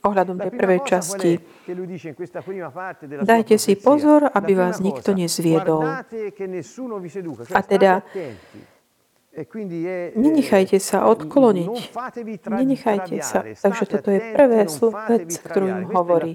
ohľadom 0.00 0.36
tej 0.40 0.52
prvej 0.56 0.80
časti, 0.88 1.32
dajte 3.20 3.60
si 3.60 3.76
pozor, 3.76 4.32
aby 4.32 4.56
vás 4.56 4.80
nikto 4.80 5.12
nezviedol. 5.12 5.84
A 7.52 7.60
teda 7.60 8.00
E 8.16 8.69
Nenechajte 10.16 10.78
sa 10.80 11.06
odkloniť. 11.08 11.74
Nenechajte 12.48 13.16
sa. 13.22 13.44
Takže 13.44 13.84
toto 13.86 14.08
je 14.10 14.20
prvé 14.34 14.66
vec, 15.08 15.30
ktorú 15.40 15.66
im 15.66 15.84
hovorí, 15.90 16.32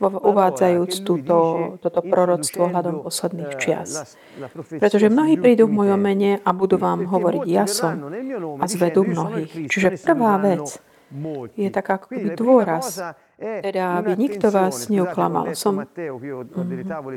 uvádzajúc 0.00 0.92
túto, 1.06 1.36
toto 1.80 2.00
proroctvo 2.02 2.68
hľadom 2.68 3.02
posledných 3.06 3.52
eh, 3.52 3.58
čias. 3.60 4.16
Pretože 4.68 5.12
mnohí 5.12 5.36
prídu 5.38 5.68
v 5.68 5.76
mojom 5.84 6.00
mene 6.00 6.40
a 6.42 6.50
budú 6.52 6.76
vám 6.80 7.04
hovoriť 7.06 7.44
ja 7.46 7.64
som 7.68 8.10
a 8.58 8.64
zvedú 8.66 9.04
mnohých. 9.06 9.68
Čiže 9.70 10.02
prvá 10.02 10.40
vec 10.42 10.80
je 11.56 11.68
taká 11.68 12.00
ako 12.00 12.06
keby 12.16 12.28
dôraz, 12.32 12.96
teda 13.36 14.00
aby 14.00 14.16
nikto 14.16 14.48
vás 14.48 14.88
neuklamal. 14.88 15.52
Som, 15.52 15.84
mm-hmm. 15.84 17.12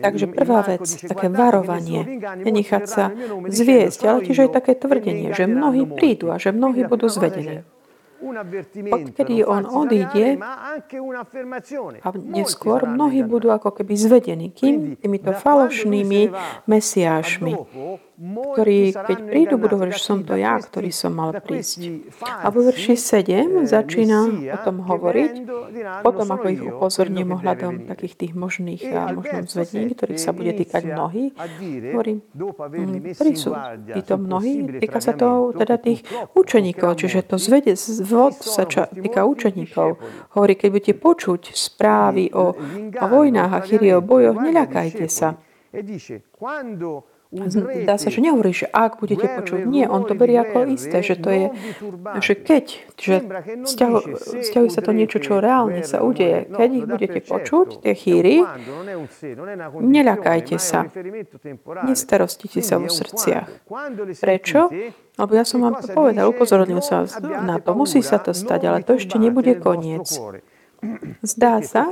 Takže 0.00 0.26
prvá 0.32 0.64
vec, 0.64 0.84
také 1.04 1.28
varovanie, 1.28 2.24
nenechať 2.40 2.84
sa 2.88 3.12
zviesť, 3.52 4.00
ale 4.08 4.18
tiež 4.24 4.48
aj 4.48 4.50
také 4.56 4.72
tvrdenie, 4.72 5.36
že 5.36 5.44
mnohí 5.44 5.84
prídu 5.84 6.32
a 6.32 6.40
že 6.40 6.56
mnohí 6.56 6.88
budú 6.88 7.12
zvedení. 7.12 7.60
Odkedy 8.92 9.44
on 9.44 9.68
odíde 9.68 10.40
a 12.00 12.08
neskôr 12.16 12.88
mnohí 12.88 13.20
budú 13.20 13.52
ako 13.52 13.76
keby 13.76 13.92
zvedení, 13.92 14.48
kým? 14.56 14.96
Týmito 14.96 15.36
falošnými 15.36 16.32
mesiášmi. 16.64 17.52
Ktorí, 18.16 18.96
keď 18.96 19.18
prídu, 19.28 19.54
budú 19.60 19.76
hovoriť, 19.76 19.92
že 19.92 20.04
som 20.08 20.24
to 20.24 20.40
ja, 20.40 20.56
ktorý 20.56 20.88
som 20.88 21.12
mal 21.12 21.36
prísť. 21.36 22.08
A 22.24 22.48
vo 22.48 22.64
verši 22.64 22.96
7 22.96 23.68
začína 23.68 24.20
o 24.56 24.58
tom 24.64 24.80
hovoriť, 24.88 25.32
potom 26.00 26.26
ako 26.32 26.46
ich 26.48 26.62
upozorním 26.64 27.36
ohľadom 27.36 27.84
takých 27.84 28.16
tých 28.16 28.32
možných 28.32 28.82
a 28.88 29.12
možnom 29.12 29.44
zvedení, 29.44 29.92
ktorých 29.92 30.20
sa 30.20 30.32
bude 30.32 30.56
týkať 30.56 30.82
mnohí, 30.88 31.36
hovorím, 31.92 32.24
ktorí 33.12 33.32
sú 33.36 33.52
títo 33.92 34.16
mnohí, 34.16 34.80
týka 34.80 35.04
sa 35.04 35.12
to 35.12 35.52
teda 35.52 35.76
tých 35.76 36.00
učeníkov, 36.32 36.96
čiže 36.96 37.28
to 37.28 37.36
zvede, 37.36 37.76
zvod 37.76 38.32
sa 38.40 38.64
ča, 38.64 38.88
týka 38.88 39.28
učeníkov. 39.28 40.00
Hovorí, 40.32 40.56
keď 40.56 40.68
budete 40.72 40.94
počuť 40.96 41.52
správy 41.52 42.32
o, 42.32 42.56
o 42.96 43.06
vojnách 43.12 43.52
a 43.52 43.60
chyrie 43.60 43.92
o 43.92 44.00
bojoch, 44.00 44.40
neľakajte 44.40 45.04
sa. 45.04 45.36
Dá 47.82 47.98
sa, 47.98 48.06
že 48.06 48.22
nehovorí, 48.22 48.54
že 48.54 48.70
ak 48.70 49.02
budete 49.02 49.26
počuť. 49.26 49.66
Nie, 49.66 49.90
on 49.90 50.06
to 50.06 50.14
berie 50.14 50.38
ako 50.38 50.70
isté, 50.78 51.02
že 51.02 51.18
to 51.18 51.28
je, 51.34 51.46
že 52.22 52.32
keď, 52.38 52.64
že 52.94 53.14
stiahuje 53.66 54.70
sa 54.70 54.80
to 54.80 54.94
niečo, 54.94 55.18
čo 55.18 55.42
reálne 55.42 55.82
sa 55.82 56.06
udeje. 56.06 56.46
Keď 56.46 56.68
ich 56.70 56.86
budete 56.86 57.20
počuť, 57.26 57.82
tie 57.82 57.94
chýry, 57.98 58.46
neľakajte 59.74 60.56
sa. 60.62 60.86
Nestarostite 61.82 62.62
sa 62.62 62.78
vo 62.78 62.86
srdciach. 62.86 63.66
Prečo? 64.22 64.70
Lebo 65.16 65.32
ja 65.34 65.44
som 65.48 65.66
vám 65.66 65.82
to 65.82 65.90
povedal, 65.90 66.30
upozornil 66.30 66.78
sa 66.78 67.08
na 67.42 67.58
to. 67.58 67.74
Musí 67.74 68.06
sa 68.06 68.22
to 68.22 68.30
stať, 68.36 68.70
ale 68.70 68.86
to 68.86 69.02
ešte 69.02 69.18
nebude 69.18 69.58
koniec. 69.58 70.14
Zdá 71.22 71.62
sa, 71.62 71.90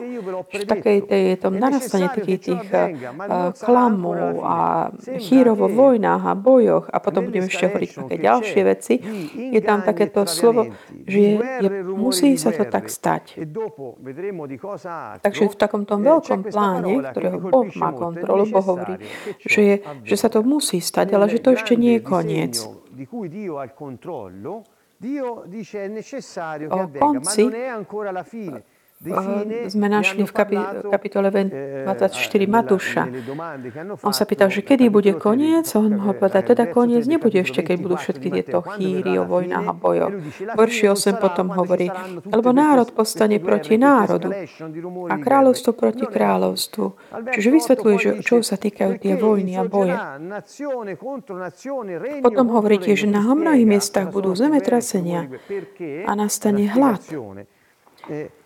že 0.50 0.64
také 0.64 1.02
je 1.02 1.36
to 1.38 1.48
narastanie 1.50 2.08
takých 2.10 2.40
tých 2.40 2.64
klamov 3.60 4.42
a 4.44 4.90
chýrov 5.18 5.56
vo 5.58 5.68
vojnách 5.68 6.22
a 6.24 6.32
bojoch 6.38 6.86
a 6.88 6.96
potom 7.02 7.28
budeme 7.28 7.46
ešte 7.48 7.66
hovoriť 7.68 7.90
také 7.94 8.16
ďalšie 8.20 8.60
veci. 8.64 8.94
Je 9.54 9.60
tam 9.64 9.82
takéto 9.82 10.26
slovo, 10.28 10.74
že 11.06 11.18
je, 11.18 11.34
musí 11.94 12.36
sa 12.38 12.54
to 12.54 12.64
tak 12.68 12.88
stať. 12.90 13.38
Takže 15.22 15.44
v 15.50 15.56
takomto 15.56 15.94
veľkom 15.98 16.40
pláne, 16.48 16.92
ktorého 17.10 17.38
Boh 17.38 17.68
má 17.76 17.90
kontrolu, 17.92 18.44
Boh 18.48 18.64
hovorí, 18.64 18.96
že, 19.44 19.60
je, 19.62 19.76
že 20.04 20.16
sa 20.16 20.28
to 20.30 20.42
musí 20.46 20.78
stať, 20.80 21.14
ale 21.14 21.30
že 21.30 21.42
to 21.42 21.54
ešte 21.54 21.74
nie 21.74 21.98
je 21.98 22.02
koniec. 22.02 22.54
Dio 25.04 25.42
dice 25.46 25.90
fine 29.02 29.68
sme 29.68 29.86
našli 29.90 30.22
v 30.24 30.32
kapitole 30.88 31.28
24 31.28 32.14
Matúša. 32.48 33.02
On 34.00 34.14
sa 34.14 34.24
pýtal, 34.24 34.48
že 34.48 34.64
kedy 34.64 34.88
bude 34.88 35.12
koniec. 35.18 35.68
On 35.76 35.90
ho 35.90 36.12
povedal, 36.16 36.44
teda 36.44 36.70
koniec 36.70 37.04
nebude 37.04 37.40
ešte, 37.40 37.60
keď 37.60 37.76
budú 37.80 37.96
všetky 38.00 38.28
tieto 38.30 38.64
chýry 38.76 39.18
o 39.20 39.28
vojnách 39.28 39.66
a 39.66 39.74
bojoch. 39.74 40.12
Verši 40.56 40.86
8 40.92 41.20
potom 41.20 41.52
hovorí, 41.52 41.92
lebo 42.28 42.54
národ 42.54 42.88
postane 42.96 43.40
proti 43.40 43.76
národu 43.76 44.32
a 45.10 45.14
kráľovstvo 45.20 45.70
proti 45.76 46.04
kráľovstvu. 46.08 46.84
Čiže 47.34 47.48
vysvetľuje, 47.50 47.96
že 48.00 48.10
čo 48.24 48.40
sa 48.40 48.56
týkajú 48.56 48.92
tie 49.00 49.14
vojny 49.18 49.52
a 49.60 49.64
boje. 49.68 49.96
Potom 52.24 52.46
hovorí 52.52 52.76
tiež, 52.80 53.06
na 53.10 53.20
mnohých 53.20 53.68
miestach 53.68 54.08
budú 54.10 54.32
zemetrasenia 54.32 55.28
a 56.08 56.12
nastane 56.16 56.68
hlad. 56.72 57.04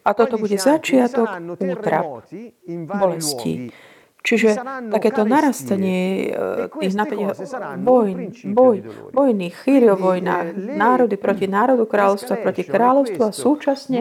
A 0.04 0.10
toto 0.16 0.38
bude 0.40 0.56
začiatok 0.56 1.28
útrap, 1.60 2.24
bolesti. 2.68 3.72
Čiže 4.18 4.60
takéto 4.90 5.22
narastanie 5.24 6.28
e, 6.28 6.68
tých 6.68 6.92
napätia 6.98 7.32
vojn, 7.80 8.34
boj, 8.50 8.76
vojny, 9.14 9.48
chýry 9.48 9.88
o 9.88 9.96
vojnách, 9.96 10.58
národy 10.58 11.16
proti 11.16 11.46
národu, 11.48 11.86
kráľovstva 11.86 12.36
proti 12.42 12.66
kráľovstvu 12.66 13.22
a 13.24 13.32
súčasne 13.32 13.98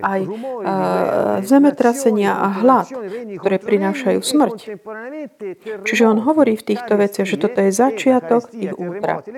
aj 0.00 0.20
uh, 0.24 0.32
zemetrasenia 1.44 2.40
a 2.40 2.46
hlad, 2.62 2.88
ktoré 3.42 3.56
prinášajú 3.58 4.20
smrť. 4.22 4.58
Čiže 5.84 6.04
on 6.08 6.24
hovorí 6.24 6.56
v 6.56 6.72
týchto 6.72 6.96
veciach, 6.96 7.26
že 7.26 7.36
toto 7.36 7.58
je 7.60 7.74
začiatok 7.74 8.48
tých 8.48 8.72
útrap. 8.72 9.28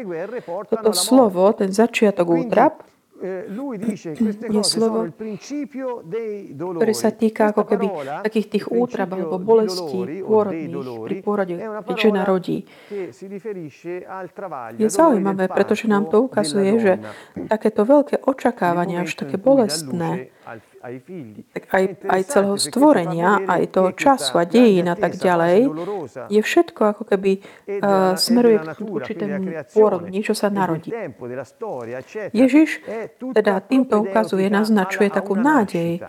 Toto 0.70 0.92
slovo, 0.94 1.50
ten 1.56 1.74
začiatok 1.74 2.30
útrap, 2.30 2.84
Eh, 2.84 2.97
je 3.18 4.62
slovo, 4.62 5.10
ktoré 6.78 6.94
sa 6.94 7.10
týka 7.10 7.50
ako 7.50 7.62
keby 7.66 7.86
takých 8.22 8.46
tých 8.58 8.64
útrab 8.70 9.10
alebo 9.14 9.42
bolestí 9.42 10.22
pôrodných 10.22 10.74
pri 11.02 11.14
pôrode, 11.22 11.54
keď 11.58 11.96
žena 11.98 12.22
rodí. 12.22 12.62
Je 14.78 14.88
zaujímavé, 14.88 15.50
pretože 15.50 15.90
nám 15.90 16.06
to 16.06 16.30
ukazuje, 16.30 16.78
že 16.78 16.92
takéto 17.50 17.82
veľké 17.82 18.22
očakávania, 18.22 19.02
až 19.02 19.18
také 19.18 19.36
bolestné, 19.36 20.30
aj, 20.82 21.84
aj 22.06 22.22
celého 22.28 22.58
stvorenia, 22.58 23.44
aj 23.46 23.62
toho 23.74 23.90
času 23.92 24.38
a 24.38 24.44
dejín 24.46 24.86
a 24.88 24.96
tak 24.96 25.18
ďalej, 25.18 25.68
je 26.30 26.40
všetko 26.40 26.80
ako 26.96 27.02
keby 27.08 27.32
uh, 27.38 28.14
smeruje 28.14 28.58
k 28.62 28.78
určitému 28.78 29.38
pôrodu, 29.74 30.06
niečo 30.06 30.32
sa 30.32 30.48
narodí. 30.48 30.94
Ježiš 32.32 32.82
teda 33.34 33.60
týmto 33.66 34.02
ukazuje, 34.02 34.46
naznačuje 34.46 35.10
takú 35.10 35.34
nádej 35.34 36.02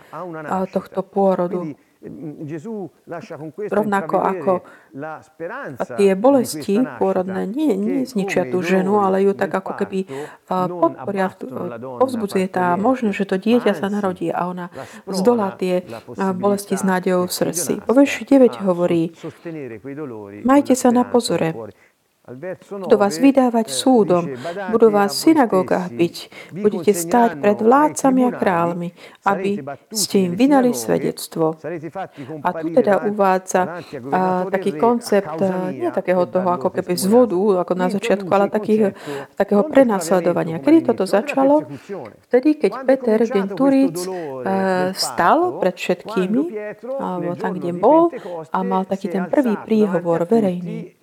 tohto 0.70 1.00
pôrodu 1.02 1.74
Rovnako 3.68 4.16
ako 4.24 4.52
tie 6.00 6.16
bolesti 6.16 6.80
pôrodné 6.96 7.44
nie, 7.44 7.76
nie 7.76 8.08
zničia 8.08 8.48
tú 8.48 8.64
ženu, 8.64 9.04
ale 9.04 9.20
ju 9.20 9.36
tak 9.36 9.52
ako 9.52 9.76
keby 9.76 10.08
podporia, 10.48 11.28
povzbudzuje 12.00 12.48
tá 12.48 12.80
možnosť, 12.80 13.16
že 13.20 13.28
to 13.28 13.36
dieťa 13.36 13.72
sa 13.76 13.92
narodí 13.92 14.32
a 14.32 14.48
ona 14.48 14.72
zdolá 15.12 15.52
tie 15.60 15.84
bolesti 16.40 16.80
s 16.80 16.88
nádejou 16.88 17.28
v 17.28 17.32
srdci. 17.36 17.72
Po 17.84 17.92
9 17.92 18.64
hovorí, 18.64 19.12
majte 20.40 20.72
sa 20.72 20.88
na 20.88 21.04
pozore, 21.04 21.52
budú 22.70 22.96
vás 22.96 23.18
vydávať 23.18 23.66
súdom, 23.74 24.24
budú 24.70 24.88
vás 24.94 25.10
v 25.18 25.34
synagógach 25.34 25.90
byť, 25.90 26.14
budete 26.54 26.92
stáť 26.94 27.42
pred 27.42 27.58
vládcami 27.58 28.20
a 28.26 28.30
kráľmi, 28.30 28.88
aby 29.26 29.58
ste 29.90 30.30
im 30.30 30.38
vydali 30.38 30.70
svedectvo. 30.70 31.58
A 32.46 32.48
tu 32.54 32.66
teda 32.70 33.02
uvádza 33.10 33.82
a, 34.14 34.46
taký 34.46 34.78
koncept 34.78 35.42
nie 35.74 35.90
takého 35.90 36.22
toho 36.30 36.48
ako 36.54 36.70
keby 36.70 36.94
z 36.94 37.06
vodu, 37.10 37.66
ako 37.66 37.72
na 37.74 37.88
začiatku, 37.90 38.30
ale 38.30 38.46
takých, 38.46 38.94
takého 39.34 39.66
prenasledovania. 39.66 40.62
Kedy 40.62 40.94
toto 40.94 41.04
začalo? 41.08 41.66
Vtedy, 42.30 42.62
keď 42.62 42.72
Peter 42.86 43.18
Genturic 43.26 43.98
stal 44.94 45.58
pred 45.58 45.74
všetkými, 45.74 46.42
alebo 47.00 47.34
tam, 47.34 47.58
kde 47.58 47.72
bol, 47.74 48.14
a 48.54 48.58
mal 48.62 48.86
taký 48.86 49.10
ten 49.10 49.26
prvý 49.26 49.58
príhovor 49.66 50.28
verejný 50.28 50.99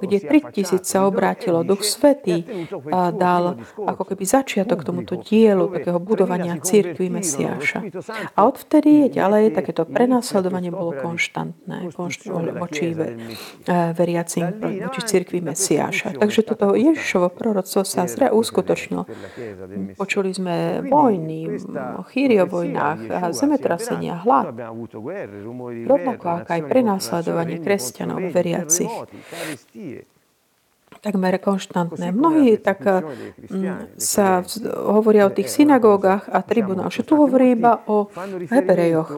kde 0.00 0.18
3000 0.22 0.84
sa 0.86 1.10
obrátilo. 1.10 1.66
Duch 1.66 1.82
Svetý 1.82 2.46
dal 3.14 3.58
ako 3.76 4.02
keby 4.14 4.24
začiatok 4.24 4.86
tomuto 4.86 5.18
dielu, 5.18 5.66
takého 5.74 5.98
budovania 5.98 6.54
církvy 6.58 7.10
Mesiáša. 7.10 7.82
A 8.34 8.46
odvtedy 8.46 9.06
je 9.06 9.18
ďalej 9.18 9.54
takéto 9.54 9.82
prenasledovanie 9.84 10.70
bolo 10.70 10.94
konštantné 10.94 11.90
voči 12.56 12.94
veriacim, 13.96 14.44
voči 14.60 15.00
církvi 15.02 15.42
Mesiáša. 15.42 16.14
Takže 16.18 16.40
toto 16.46 16.78
Ježišovo 16.78 17.32
proroctvo 17.32 17.82
sa 17.82 18.06
zre 18.06 18.30
uskutočnilo. 18.30 19.08
Počuli 19.98 20.30
sme 20.30 20.84
vojny, 20.86 21.58
chýry 22.14 22.38
o 22.40 22.46
vojnách, 22.46 23.32
zemetrasenia, 23.34 24.22
hlad. 24.22 24.54
Rovnako 25.84 26.26
ako 26.44 26.50
aj 26.50 26.62
prenasledovanie 26.68 27.58
kresťanov 27.58 28.20
veriacich 28.30 28.92
takmer 31.04 31.36
konštantné. 31.36 32.16
Mnohí 32.16 32.56
tak 32.56 32.80
sa 34.00 34.40
hovoria 34.88 35.28
o 35.28 35.34
tých 35.34 35.52
synagógach 35.52 36.24
a 36.32 36.40
tribunáloch, 36.40 36.96
že 36.96 37.04
tu 37.04 37.20
hovorí 37.20 37.52
iba 37.52 37.84
o 37.84 38.08
Hebrejoch. 38.48 39.12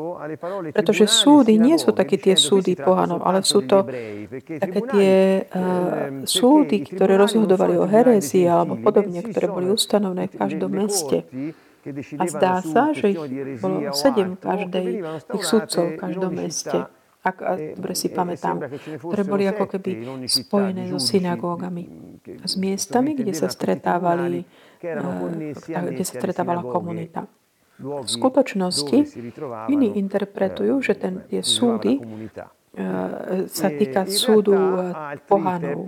Pretože 0.75 1.07
súdy 1.07 1.55
nie 1.63 1.79
sú 1.79 1.95
také 1.95 2.19
tie 2.19 2.35
súdy 2.35 2.75
pohanov, 2.75 3.23
ale 3.23 3.47
sú 3.47 3.63
to 3.63 3.87
také 4.59 4.81
tie 4.91 5.15
uh, 5.47 6.27
súdy, 6.27 6.83
ktoré 6.83 7.15
rozhodovali 7.15 7.79
o 7.79 7.87
herézii 7.87 8.51
alebo 8.51 8.75
podobne, 8.83 9.23
ktoré 9.23 9.47
boli 9.47 9.71
ustanovné 9.71 10.27
v 10.27 10.35
každom 10.35 10.75
meste. 10.75 11.23
A 12.19 12.27
zdá 12.27 12.67
sa, 12.67 12.91
že 12.91 13.15
ich 13.15 13.23
bolo 13.63 13.95
sedem 13.95 14.35
každej, 14.35 15.07
tých 15.31 15.45
sudcov 15.47 15.95
v 15.95 15.99
každom 16.03 16.35
meste 16.35 16.91
ak 17.27 17.37
dobre 17.75 17.95
si 17.99 18.07
pamätám, 18.15 18.63
ktoré 19.03 19.23
boli 19.27 19.51
ako 19.51 19.67
keby 19.67 19.91
spojené 20.31 20.87
so 20.95 21.03
synagógami, 21.03 21.91
s 22.47 22.55
miestami, 22.55 23.19
kde 23.19 23.35
sa 23.35 23.51
stretávali, 23.51 24.47
kde 24.79 26.05
sa 26.07 26.15
stretávala 26.23 26.63
komunita. 26.63 27.27
V 27.77 28.09
skutočnosti 28.09 28.99
iní 29.69 30.01
interpretujú, 30.01 30.81
že 30.81 30.97
ten, 30.97 31.29
tie 31.29 31.45
súdy 31.45 32.01
e, 32.01 32.03
sa 33.53 33.69
týka 33.69 34.09
súdu 34.09 34.57
e, 34.57 34.97
pohanov, 35.29 35.85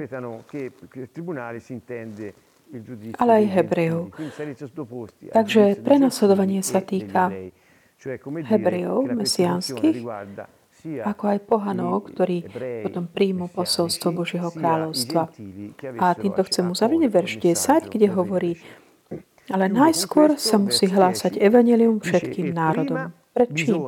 ale 3.16 3.32
aj 3.40 3.44
Hebrejov. 3.48 4.04
Takže 5.32 5.80
prenasledovanie 5.80 6.60
sa 6.60 6.84
týka 6.84 7.32
Hebrejov, 8.44 9.08
mesiánskych, 9.08 10.04
ako 10.84 11.24
aj 11.34 11.38
pohanov, 11.46 12.12
ktorí 12.12 12.46
potom 12.86 13.10
príjmu 13.10 13.50
posolstvo 13.50 14.14
Božieho 14.14 14.50
kráľovstva. 14.54 15.32
A 15.98 16.14
týmto 16.14 16.42
chcem 16.46 16.70
uzavrieť 16.70 17.10
verš 17.10 17.32
10, 17.42 17.90
kde 17.90 18.06
hovorí, 18.12 18.52
ale 19.48 19.66
najskôr 19.72 20.36
sa 20.36 20.60
musí 20.60 20.86
hlásať 20.86 21.40
evanelium 21.40 22.04
všetkým 22.04 22.52
národom. 22.52 23.10
Pred 23.38 23.54
čím? 23.54 23.78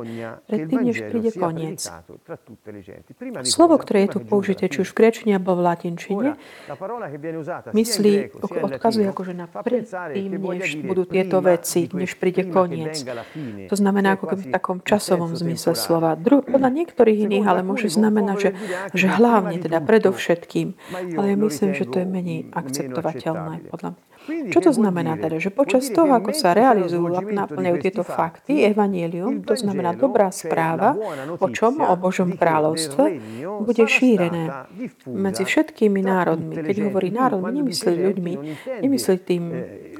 Pred 0.47 0.61
tým, 0.71 0.79
než 0.87 0.97
príde 1.11 1.31
koniec. 1.35 1.83
Slovo, 3.43 3.75
ktoré 3.75 4.07
je 4.07 4.15
tu 4.15 4.19
použité, 4.23 4.71
či 4.71 4.87
už 4.87 4.95
v 4.95 5.03
grečine 5.03 5.35
alebo 5.35 5.59
v 5.59 5.61
latinčine, 5.67 6.39
myslí, 7.75 8.13
odkazuje 8.39 9.11
akože 9.11 9.33
na 9.35 9.51
pred 9.51 9.83
tým, 9.91 10.39
než 10.39 10.79
budú 10.87 11.03
tieto 11.03 11.43
veci, 11.43 11.91
než 11.91 12.15
príde 12.15 12.47
koniec. 12.47 13.03
To 13.67 13.75
znamená 13.75 14.15
ako 14.15 14.31
keby 14.31 14.41
v 14.47 14.51
takom 14.55 14.77
časovom 14.79 15.35
zmysle 15.35 15.75
slova. 15.75 16.15
Dru- 16.15 16.47
podľa 16.53 16.71
niektorých 16.71 17.27
iných 17.27 17.43
ale 17.43 17.61
môže 17.67 17.91
znamenať, 17.91 18.37
že, 18.39 18.51
že 18.95 19.07
hlavne, 19.11 19.59
teda 19.59 19.83
predovšetkým. 19.83 20.79
Ale 21.19 21.35
ja 21.35 21.37
myslím, 21.37 21.75
že 21.75 21.83
to 21.91 21.99
je 21.99 22.07
menej 22.07 22.39
akceptovateľné 22.55 23.67
podľa 23.67 23.99
mňa. 23.99 24.11
Čo 24.53 24.59
to 24.61 24.71
znamená 24.71 25.17
teda? 25.17 25.41
Že 25.41 25.49
počas 25.49 25.89
toho, 25.89 26.13
ako 26.13 26.29
sa 26.37 26.53
realizujú 26.53 27.09
naplňajú 27.09 27.77
tieto 27.81 28.05
fakty, 28.05 28.61
evanielium, 28.69 29.40
to 29.43 29.53
znamená 29.55 29.93
dobrá 29.93 30.31
správa, 30.31 30.95
o 31.39 31.47
čom? 31.49 31.81
O 31.81 31.95
Božom 31.97 32.37
kráľovstve, 32.37 33.03
bude 33.61 33.83
šírené 33.87 34.67
medzi 35.05 35.43
všetkými 35.45 36.01
národmi. 36.01 36.61
Keď 36.61 36.75
hovorí 36.89 37.09
národ, 37.09 37.45
nemyslí 37.45 37.93
ľuďmi, 37.93 38.33
nemyslí 38.81 39.15
tým 39.25 39.43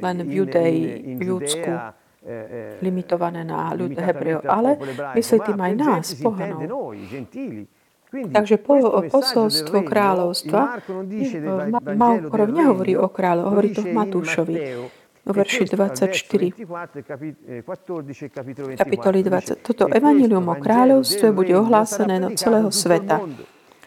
len 0.01 0.17
v 0.25 0.29
Judei, 0.31 0.77
v 1.17 1.21
Júdsku, 1.21 1.71
limitované 2.85 3.41
na 3.41 3.73
ľud 3.73 3.97
Hebrejov, 3.97 4.45
ale 4.45 4.77
myslí 5.17 5.37
tým 5.41 5.59
aj 5.59 5.73
nás, 5.73 6.05
pohanov. 6.21 6.93
Takže 8.11 8.59
po, 8.59 8.75
posolstvo 9.07 9.87
kráľovstva 9.87 10.83
Malkorov 11.95 12.49
nehovorí 12.51 12.93
o 12.99 13.07
kráľov, 13.07 13.55
hovorí 13.55 13.71
to 13.71 13.87
v 13.87 13.95
Matúšovi 13.95 14.55
verši 15.25 15.65
24. 15.65 16.51
Kapitoly 18.77 19.23
20. 19.23 19.61
Toto 19.61 19.85
evanilium 19.87 20.47
o 20.49 20.55
kráľovstve 20.57 21.31
bude 21.31 21.53
ohlásené 21.53 22.19
do 22.19 22.29
celého 22.33 22.71
sveta 22.71 23.21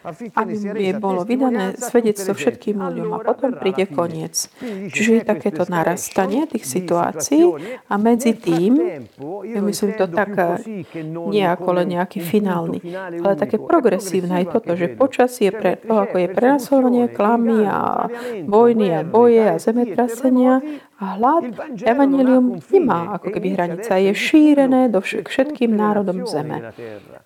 aby 0.04 0.92
bolo 1.00 1.24
vydané 1.24 1.80
svedectvo 1.80 2.36
všetkým 2.36 2.76
ľuďom 2.76 3.08
a 3.16 3.18
potom 3.24 3.56
príde 3.56 3.88
koniec. 3.88 4.52
Čiže 4.92 5.10
je 5.20 5.22
takéto 5.24 5.64
narastanie 5.64 6.44
tých 6.44 6.68
situácií 6.68 7.48
a 7.88 7.94
medzi 7.96 8.36
tým, 8.36 9.00
ja 9.48 9.60
myslím 9.64 9.92
to 9.96 10.06
tak 10.12 10.60
nie 11.04 11.44
ako 11.44 11.80
len 11.80 11.96
nejaký 11.96 12.20
finálny, 12.20 12.84
ale 13.24 13.34
také 13.40 13.56
progresívne 13.56 14.44
aj 14.44 14.60
toto, 14.60 14.76
že 14.76 14.92
počasie 14.92 15.48
pre 15.48 15.80
to, 15.80 15.96
ako 15.96 16.20
je 16.20 16.28
prenasledovanie, 16.28 17.04
klamy 17.08 17.64
a 17.64 18.10
vojny 18.44 18.92
a 18.92 19.00
boje 19.06 19.44
a 19.44 19.56
zemetrasenia 19.56 20.60
a 20.94 21.18
hlad, 21.18 21.44
evanelium 21.82 22.62
nemá 22.70 23.18
ako 23.18 23.34
keby 23.34 23.58
hranica. 23.58 23.98
Je 23.98 24.14
šírené 24.14 24.88
do 24.88 25.02
všetkým 25.02 25.74
národom 25.74 26.22
zeme. 26.24 26.70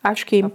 Až 0.02 0.24
kým 0.24 0.50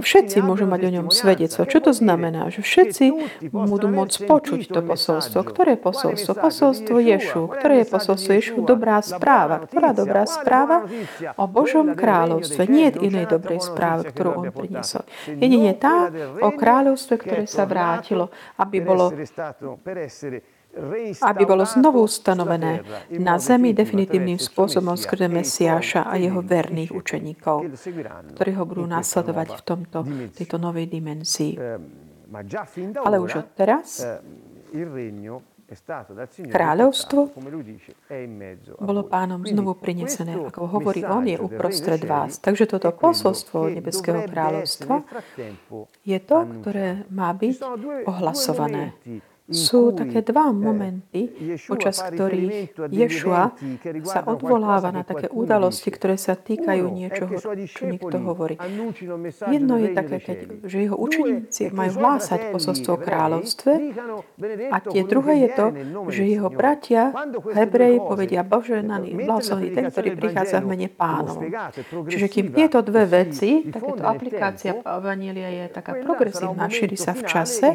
všetci 0.00 0.40
môžu 0.40 0.64
mať 0.64 0.88
o 0.88 0.90
ňom 1.00 1.06
svedectvo 1.12 1.55
posolstvo. 1.56 1.72
Čo 1.72 1.78
to 1.80 1.92
znamená? 1.96 2.52
Že 2.52 2.60
všetci 2.60 3.04
budú 3.48 3.88
môcť 3.88 4.16
počuť 4.28 4.60
to 4.68 4.80
posolstvo. 4.84 5.40
Ktoré 5.40 5.70
je 5.76 5.80
posolstvo? 5.80 6.32
Posolstvo 6.36 6.96
Ješu. 7.00 7.48
Ktoré 7.48 7.74
je 7.82 7.86
posolstvo 7.88 8.30
Ješu? 8.36 8.54
Dobrá 8.60 9.00
správa. 9.00 9.64
Ktorá 9.64 9.96
dobrá 9.96 10.28
správa? 10.28 10.84
O 11.40 11.44
Božom 11.48 11.96
kráľovstve. 11.96 12.68
Nie 12.68 12.92
je 12.92 13.08
inej 13.08 13.32
dobrej 13.32 13.64
správy, 13.64 14.12
ktorú 14.12 14.30
on 14.44 14.48
priniesol. 14.52 15.08
Jedine 15.26 15.72
tá 15.72 16.12
o 16.44 16.50
kráľovstve, 16.52 17.14
ktoré 17.16 17.42
sa 17.48 17.64
vrátilo, 17.64 18.28
aby 18.60 18.76
bolo 18.84 19.12
aby 21.22 21.42
bolo 21.48 21.64
znovu 21.64 22.04
ustanovené 22.04 22.84
na 23.16 23.40
zemi 23.40 23.72
definitívnym 23.72 24.36
spôsobom 24.36 24.94
skrze 24.94 25.26
Mesiáša 25.26 26.04
a 26.04 26.20
jeho 26.20 26.44
verných 26.44 26.92
učeníkov, 26.92 27.72
ktorí 28.36 28.50
ho 28.54 28.64
budú 28.68 28.84
nasledovať 28.84 29.48
v 29.56 29.62
tomto, 29.64 29.98
tejto 30.36 30.56
novej 30.60 30.86
dimenzii. 30.92 31.56
Ale 33.00 33.16
už 33.22 33.40
od 33.40 33.48
teraz 33.56 34.04
Kráľovstvo 36.46 37.34
bolo 38.78 39.02
pánom 39.10 39.42
znovu 39.42 39.74
prinesené. 39.74 40.38
Ako 40.38 40.70
hovorí 40.70 41.02
on, 41.02 41.26
je 41.26 41.34
uprostred 41.34 41.98
vás. 42.06 42.38
Takže 42.38 42.70
toto 42.70 42.94
posolstvo 42.94 43.74
Nebeského 43.74 44.30
kráľovstva 44.30 45.02
je 46.06 46.18
to, 46.22 46.38
ktoré 46.62 47.02
má 47.10 47.34
byť 47.34 47.56
ohlasované 48.06 48.94
sú 49.46 49.94
také 49.94 50.26
dva 50.26 50.50
momenty, 50.50 51.30
počas 51.70 52.02
ktorých 52.02 52.74
Ješua 52.90 53.54
sa 54.02 54.20
odvoláva 54.26 54.90
na 54.90 55.06
také 55.06 55.30
udalosti, 55.30 55.94
ktoré 55.94 56.18
sa 56.18 56.34
týkajú 56.34 56.84
niečoho, 56.90 57.30
čo 57.70 57.82
niekto 57.86 58.16
hovorí. 58.22 58.58
Jedno 59.46 59.78
je 59.78 59.88
také, 59.94 60.16
keď, 60.18 60.38
že 60.66 60.76
jeho 60.90 60.96
učeníci 60.98 61.70
majú 61.70 61.92
hlásať 62.02 62.50
posolstvo 62.50 62.98
kráľovstve 62.98 63.72
a 64.70 64.76
tie 64.82 65.02
druhé 65.06 65.46
je 65.46 65.48
to, 65.54 65.66
že 66.10 66.22
jeho 66.26 66.50
bratia, 66.50 67.14
Hebreji, 67.54 68.02
povedia 68.02 68.42
Boženaný, 68.42 69.26
blahoslavený 69.26 69.68
ten, 69.74 69.84
ktorý 69.90 70.08
prichádza 70.18 70.58
v 70.62 70.66
mene 70.74 70.88
pánovom. 70.90 71.46
Čiže 72.10 72.26
kým 72.26 72.46
tieto 72.50 72.82
dve 72.82 73.06
veci, 73.06 73.62
takéto 73.70 74.02
aplikácia 74.02 74.78
Evanielia 74.82 75.50
je 75.50 75.64
taká 75.70 76.02
progresívna, 76.02 76.66
šíri 76.66 76.98
sa 76.98 77.14
v 77.14 77.22
čase, 77.26 77.68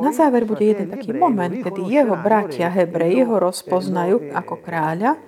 na 0.00 0.10
záver 0.12 0.37
záver 0.38 0.44
bude 0.46 0.64
jeden 0.64 0.88
taký 0.90 1.10
moment, 1.12 1.50
kedy 1.50 1.82
jeho 1.82 2.14
bratia 2.14 2.70
Hebreji 2.70 3.26
ho 3.26 3.36
rozpoznajú 3.42 4.30
ako 4.34 4.54
kráľa 4.62 5.18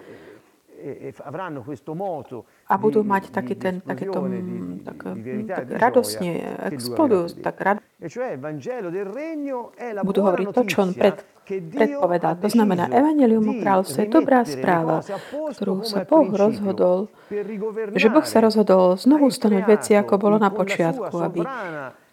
a 2.70 2.74
budú 2.80 3.04
mať 3.04 3.28
taký 3.28 3.52
ten, 3.52 3.84
takéto, 3.84 4.24
tak, 4.80 4.98
tak 5.44 5.64
radosne 5.76 6.56
explodujú, 6.72 7.36
tak 7.44 7.60
rad... 7.60 7.76
budú 10.00 10.20
hovoriť 10.24 10.46
to, 10.56 10.62
čo 10.64 10.88
on 10.88 10.96
pred, 10.96 11.20
predpovedal. 11.44 12.40
To 12.40 12.48
znamená, 12.48 12.88
Evangelium 12.88 13.44
o 13.44 13.54
kráľovstve 13.60 14.08
je 14.08 14.08
dobrá 14.08 14.40
správa, 14.48 15.04
ktorú 15.52 15.84
sa 15.84 16.08
Boh 16.08 16.32
rozhodol, 16.32 17.12
že 17.92 18.08
Boh 18.08 18.24
sa 18.24 18.40
rozhodol 18.40 18.96
znovu 18.96 19.28
stanoť 19.28 19.64
veci, 19.68 19.92
ako 20.00 20.16
bolo 20.16 20.40
na 20.40 20.48
počiatku, 20.48 21.12
aby 21.12 21.44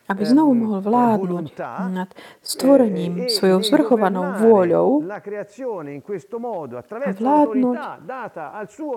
aby 0.07 0.23
znovu 0.23 0.55
mohol 0.55 0.79
vládnuť 0.79 1.45
nad 1.91 2.09
stvorením 2.39 3.27
svojou 3.27 3.59
zvrchovanou 3.59 4.39
vôľou 4.39 5.03
a 7.03 7.09
vládnuť 7.11 7.77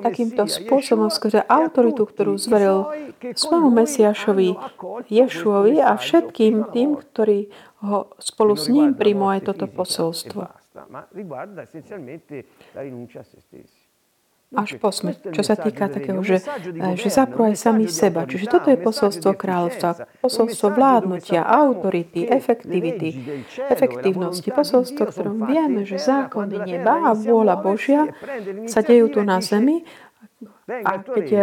takýmto 0.07 0.42
spôsobom 0.46 1.11
skrze 1.11 1.42
autoritu, 1.42 2.07
ktorú 2.07 2.38
zveril 2.38 2.87
svojmu 3.35 3.70
Mesiašovi 3.75 4.55
Ješuovi 5.11 5.83
a 5.83 5.99
všetkým 5.99 6.70
tým, 6.70 6.94
ktorí 6.94 7.51
ho 7.83 8.12
spolu 8.23 8.55
s 8.55 8.70
ním 8.70 8.94
príjmu 8.94 9.27
aj 9.35 9.51
toto 9.51 9.66
posolstvo 9.66 10.46
až 14.51 14.83
po 14.83 14.91
smrť, 14.91 15.31
čo 15.31 15.43
sa 15.47 15.55
týka 15.55 15.87
takého, 15.87 16.19
že, 16.27 16.43
že 16.99 17.09
zaprú 17.09 17.47
aj 17.47 17.55
sami 17.55 17.87
seba. 17.87 18.27
Čiže 18.27 18.51
toto 18.51 18.75
je 18.75 18.83
posolstvo 18.83 19.39
kráľovstva, 19.39 20.19
posolstvo 20.19 20.75
vládnutia, 20.75 21.47
autority, 21.47 22.27
efektivity, 22.27 23.15
efektívnosti, 23.71 24.51
posolstvo, 24.51 25.07
ktorom 25.07 25.47
vieme, 25.47 25.87
že 25.87 26.03
zákony 26.03 26.67
neba 26.67 27.11
a 27.11 27.15
vôľa 27.15 27.63
Božia 27.63 28.11
sa 28.67 28.83
dejú 28.83 29.15
tu 29.15 29.23
na 29.23 29.39
zemi 29.39 29.87
a 30.70 30.92
keď 31.02 31.26
e, 31.33 31.40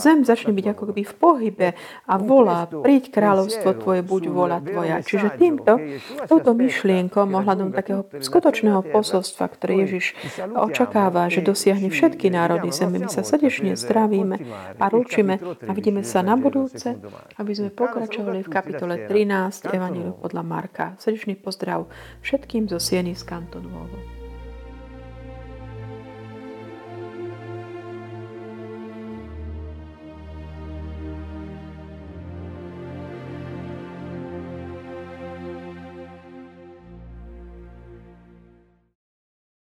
zem 0.00 0.24
začne 0.24 0.56
byť 0.56 0.66
ako 0.72 0.82
keby 0.92 1.02
v 1.04 1.14
pohybe 1.20 1.68
a 2.08 2.14
volá, 2.16 2.64
príď 2.64 3.12
kráľovstvo 3.12 3.76
tvoje, 3.76 4.00
buď 4.00 4.22
vola 4.32 4.58
tvoja. 4.64 5.04
Čiže 5.04 5.36
týmto, 5.36 5.76
touto 6.24 6.56
myšlienkou 6.56 7.22
ohľadom 7.28 7.72
takého 7.76 8.08
skutočného 8.08 8.80
posolstva, 8.88 9.44
ktoré 9.52 9.84
Ježiš 9.86 10.16
očakáva, 10.56 11.28
že 11.28 11.44
dosiahne 11.44 11.92
všetky 11.92 12.32
národy 12.32 12.72
zeme, 12.72 13.00
my 13.00 13.08
sa 13.12 13.20
srdečne 13.24 13.76
zdravíme 13.76 14.36
a 14.80 14.84
ručíme 14.88 15.34
a 15.40 15.70
vidíme 15.76 16.00
sa 16.04 16.24
na 16.24 16.36
budúce, 16.36 16.96
aby 17.36 17.52
sme 17.52 17.70
pokračovali 17.72 18.44
v 18.44 18.52
kapitole 18.52 18.94
13 19.08 19.72
Evangeliu 19.72 20.16
podľa 20.16 20.42
Marka. 20.44 20.86
Srdečný 21.00 21.36
pozdrav 21.40 21.88
všetkým 22.20 22.68
zo 22.68 22.80
Sieny 22.80 23.16
z 23.16 23.22
Kantonovo. 23.24 24.19